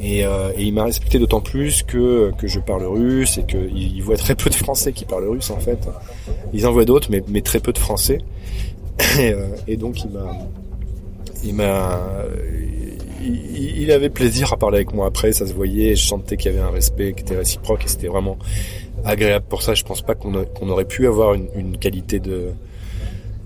Et, 0.00 0.24
euh, 0.26 0.50
et 0.56 0.64
il 0.64 0.74
m'a 0.74 0.84
respecté 0.84 1.18
d'autant 1.18 1.40
plus 1.40 1.82
que, 1.84 2.32
que 2.36 2.46
je 2.48 2.58
parle 2.58 2.84
russe 2.84 3.38
et 3.38 3.44
qu'il 3.44 3.70
il 3.96 4.02
voit 4.02 4.16
très 4.16 4.34
peu 4.34 4.50
de 4.50 4.54
Français 4.54 4.92
qui 4.92 5.04
parlent 5.04 5.28
russe 5.28 5.50
en 5.50 5.60
fait. 5.60 5.78
Ils 6.52 6.66
en 6.66 6.72
voient 6.72 6.84
d'autres, 6.84 7.08
mais, 7.10 7.22
mais 7.28 7.42
très 7.42 7.60
peu 7.60 7.72
de 7.72 7.78
Français. 7.78 8.18
Et, 9.18 9.32
euh, 9.32 9.46
et 9.66 9.76
donc 9.76 10.04
il 10.04 10.10
m'a, 10.10 10.36
il 11.44 11.54
m'a, 11.54 12.00
il, 13.22 13.90
avait 13.92 14.08
plaisir 14.10 14.52
à 14.52 14.56
parler 14.56 14.76
avec 14.76 14.92
moi 14.94 15.06
après. 15.06 15.32
Ça 15.32 15.46
se 15.46 15.52
voyait, 15.52 15.96
je 15.96 16.06
sentais 16.06 16.36
qu'il 16.36 16.52
y 16.52 16.54
avait 16.54 16.64
un 16.64 16.70
respect 16.70 17.12
qui 17.14 17.22
était 17.22 17.36
réciproque 17.36 17.84
et 17.84 17.88
c'était 17.88 18.06
vraiment 18.08 18.38
agréable 19.04 19.46
pour 19.48 19.62
ça. 19.62 19.74
Je 19.74 19.82
pense 19.84 20.02
pas 20.02 20.14
qu'on 20.14 20.34
a- 20.40 20.44
qu'on 20.44 20.68
aurait 20.68 20.84
pu 20.84 21.06
avoir 21.06 21.34
une, 21.34 21.48
une 21.56 21.76
qualité 21.78 22.20
de 22.20 22.50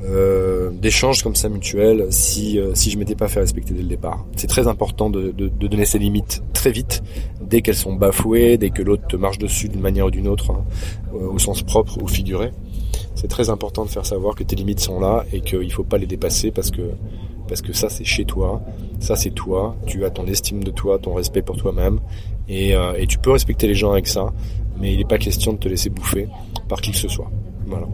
euh, 0.04 0.70
d'échange 0.70 1.24
comme 1.24 1.34
ça 1.34 1.48
mutuel 1.48 2.06
si 2.10 2.58
euh, 2.58 2.72
si 2.74 2.90
je 2.90 2.98
m'étais 2.98 3.16
pas 3.16 3.26
fait 3.26 3.40
respecter 3.40 3.74
dès 3.74 3.82
le 3.82 3.88
départ. 3.88 4.24
C'est 4.36 4.46
très 4.46 4.68
important 4.68 5.10
de, 5.10 5.32
de, 5.32 5.48
de 5.48 5.66
donner 5.66 5.84
ses 5.84 5.98
limites 5.98 6.42
très 6.52 6.70
vite 6.70 7.02
dès 7.40 7.62
qu'elles 7.62 7.74
sont 7.74 7.94
bafouées, 7.94 8.58
dès 8.58 8.70
que 8.70 8.82
l'autre 8.82 9.06
te 9.08 9.16
marche 9.16 9.38
dessus 9.38 9.68
d'une 9.68 9.80
manière 9.80 10.06
ou 10.06 10.10
d'une 10.10 10.28
autre, 10.28 10.52
hein, 10.52 10.64
euh, 11.14 11.32
au 11.32 11.38
sens 11.38 11.62
propre 11.62 12.00
ou 12.00 12.06
figuré. 12.06 12.52
C'est 13.16 13.28
très 13.28 13.50
important 13.50 13.84
de 13.84 13.90
faire 13.90 14.06
savoir 14.06 14.36
que 14.36 14.44
tes 14.44 14.54
limites 14.54 14.80
sont 14.80 15.00
là 15.00 15.24
et 15.32 15.40
qu'il 15.40 15.72
faut 15.72 15.82
pas 15.82 15.98
les 15.98 16.06
dépasser 16.06 16.52
parce 16.52 16.70
que 16.70 16.92
parce 17.48 17.62
que 17.62 17.72
ça 17.72 17.88
c'est 17.88 18.04
chez 18.04 18.24
toi, 18.24 18.62
ça 19.00 19.16
c'est 19.16 19.30
toi, 19.30 19.74
tu 19.86 20.04
as 20.04 20.10
ton 20.10 20.26
estime 20.26 20.62
de 20.62 20.70
toi, 20.70 20.98
ton 20.98 21.14
respect 21.14 21.42
pour 21.42 21.56
toi-même 21.56 21.98
et, 22.48 22.76
euh, 22.76 22.92
et 22.96 23.06
tu 23.06 23.18
peux 23.18 23.32
respecter 23.32 23.66
les 23.66 23.74
gens 23.74 23.90
avec 23.90 24.06
ça, 24.06 24.32
mais 24.78 24.92
il 24.92 24.98
n'est 24.98 25.04
pas 25.04 25.18
question 25.18 25.54
de 25.54 25.58
te 25.58 25.68
laisser 25.68 25.90
bouffer 25.90 26.28
par 26.68 26.80
qui 26.80 26.92
que 26.92 26.98
ce 26.98 27.08
soit. 27.08 27.30
Voilà 27.66 27.88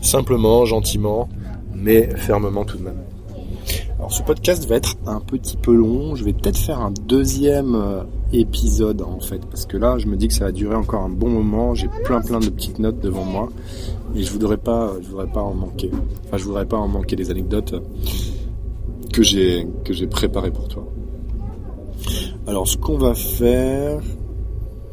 simplement, 0.00 0.64
gentiment, 0.64 1.28
mais 1.82 2.08
fermement 2.16 2.64
tout 2.64 2.78
de 2.78 2.84
même. 2.84 3.02
Alors 3.98 4.12
ce 4.12 4.22
podcast 4.22 4.66
va 4.68 4.76
être 4.76 4.94
un 5.06 5.20
petit 5.20 5.56
peu 5.56 5.74
long, 5.74 6.14
je 6.14 6.24
vais 6.24 6.32
peut-être 6.32 6.58
faire 6.58 6.80
un 6.80 6.92
deuxième 6.92 7.74
euh, 7.74 8.02
épisode 8.32 9.02
en 9.02 9.18
fait, 9.20 9.44
parce 9.46 9.66
que 9.66 9.76
là 9.76 9.98
je 9.98 10.06
me 10.06 10.16
dis 10.16 10.28
que 10.28 10.34
ça 10.34 10.44
va 10.44 10.52
durer 10.52 10.76
encore 10.76 11.02
un 11.02 11.08
bon 11.08 11.28
moment, 11.28 11.74
j'ai 11.74 11.88
plein 12.04 12.20
plein 12.20 12.38
de 12.38 12.48
petites 12.48 12.78
notes 12.78 13.00
devant 13.00 13.24
moi, 13.24 13.48
et 14.14 14.22
je 14.22 14.30
voudrais 14.30 14.56
pas, 14.56 14.92
je 15.02 15.08
voudrais 15.08 15.26
pas 15.26 15.42
en 15.42 15.54
manquer. 15.54 15.90
Enfin 16.26 16.36
je 16.36 16.44
voudrais 16.44 16.66
pas 16.66 16.76
en 16.76 16.88
manquer 16.88 17.16
des 17.16 17.30
anecdotes 17.30 17.74
que 19.12 19.22
j'ai 19.22 19.66
que 19.84 19.92
j'ai 19.92 20.06
préparées 20.06 20.52
pour 20.52 20.68
toi. 20.68 20.86
Alors 22.46 22.68
ce 22.68 22.76
qu'on 22.76 22.98
va 22.98 23.14
faire, 23.14 24.00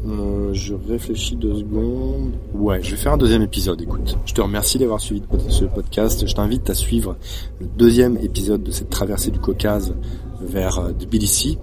euh, 0.07 0.53
je 0.53 0.73
réfléchis 0.87 1.35
deux 1.35 1.55
secondes. 1.55 2.33
Ouais, 2.53 2.81
je 2.81 2.91
vais 2.91 2.97
faire 2.97 3.13
un 3.13 3.17
deuxième 3.17 3.41
épisode, 3.41 3.81
écoute. 3.81 4.17
Je 4.25 4.33
te 4.33 4.41
remercie 4.41 4.77
d'avoir 4.77 4.99
suivi 4.99 5.23
ce 5.49 5.65
podcast. 5.65 6.27
Je 6.27 6.33
t'invite 6.33 6.69
à 6.69 6.75
suivre 6.75 7.15
le 7.59 7.67
deuxième 7.67 8.17
épisode 8.17 8.61
de 8.61 8.71
cette 8.71 8.89
traversée 8.89 9.31
du 9.31 9.39
Caucase 9.39 9.95
vers 10.41 10.79
euh, 10.79 10.91
Tbilissi 10.91 11.57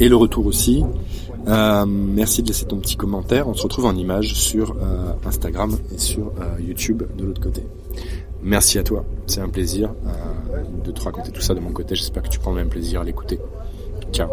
et 0.00 0.08
le 0.08 0.16
retour 0.16 0.46
aussi. 0.46 0.84
Euh, 1.48 1.86
merci 1.86 2.42
de 2.42 2.48
laisser 2.48 2.66
ton 2.66 2.76
petit 2.76 2.96
commentaire. 2.96 3.48
On 3.48 3.54
se 3.54 3.62
retrouve 3.62 3.86
en 3.86 3.96
image 3.96 4.34
sur 4.34 4.76
Instagram 5.24 5.76
et 5.94 5.98
sur 5.98 6.32
YouTube 6.60 7.02
de 7.16 7.24
l'autre 7.24 7.40
côté. 7.40 7.62
Merci 8.42 8.78
à 8.78 8.82
toi. 8.82 9.04
C'est 9.26 9.40
un 9.40 9.48
plaisir 9.48 9.92
de 10.84 10.90
te 10.90 11.00
raconter 11.00 11.32
tout 11.32 11.40
ça 11.40 11.54
de 11.54 11.60
mon 11.60 11.72
côté. 11.72 11.94
J'espère 11.94 12.22
que 12.22 12.28
tu 12.28 12.38
prends 12.38 12.50
le 12.50 12.58
même 12.58 12.68
plaisir 12.68 13.00
à 13.00 13.04
l'écouter. 13.04 13.40
Ciao. 14.12 14.28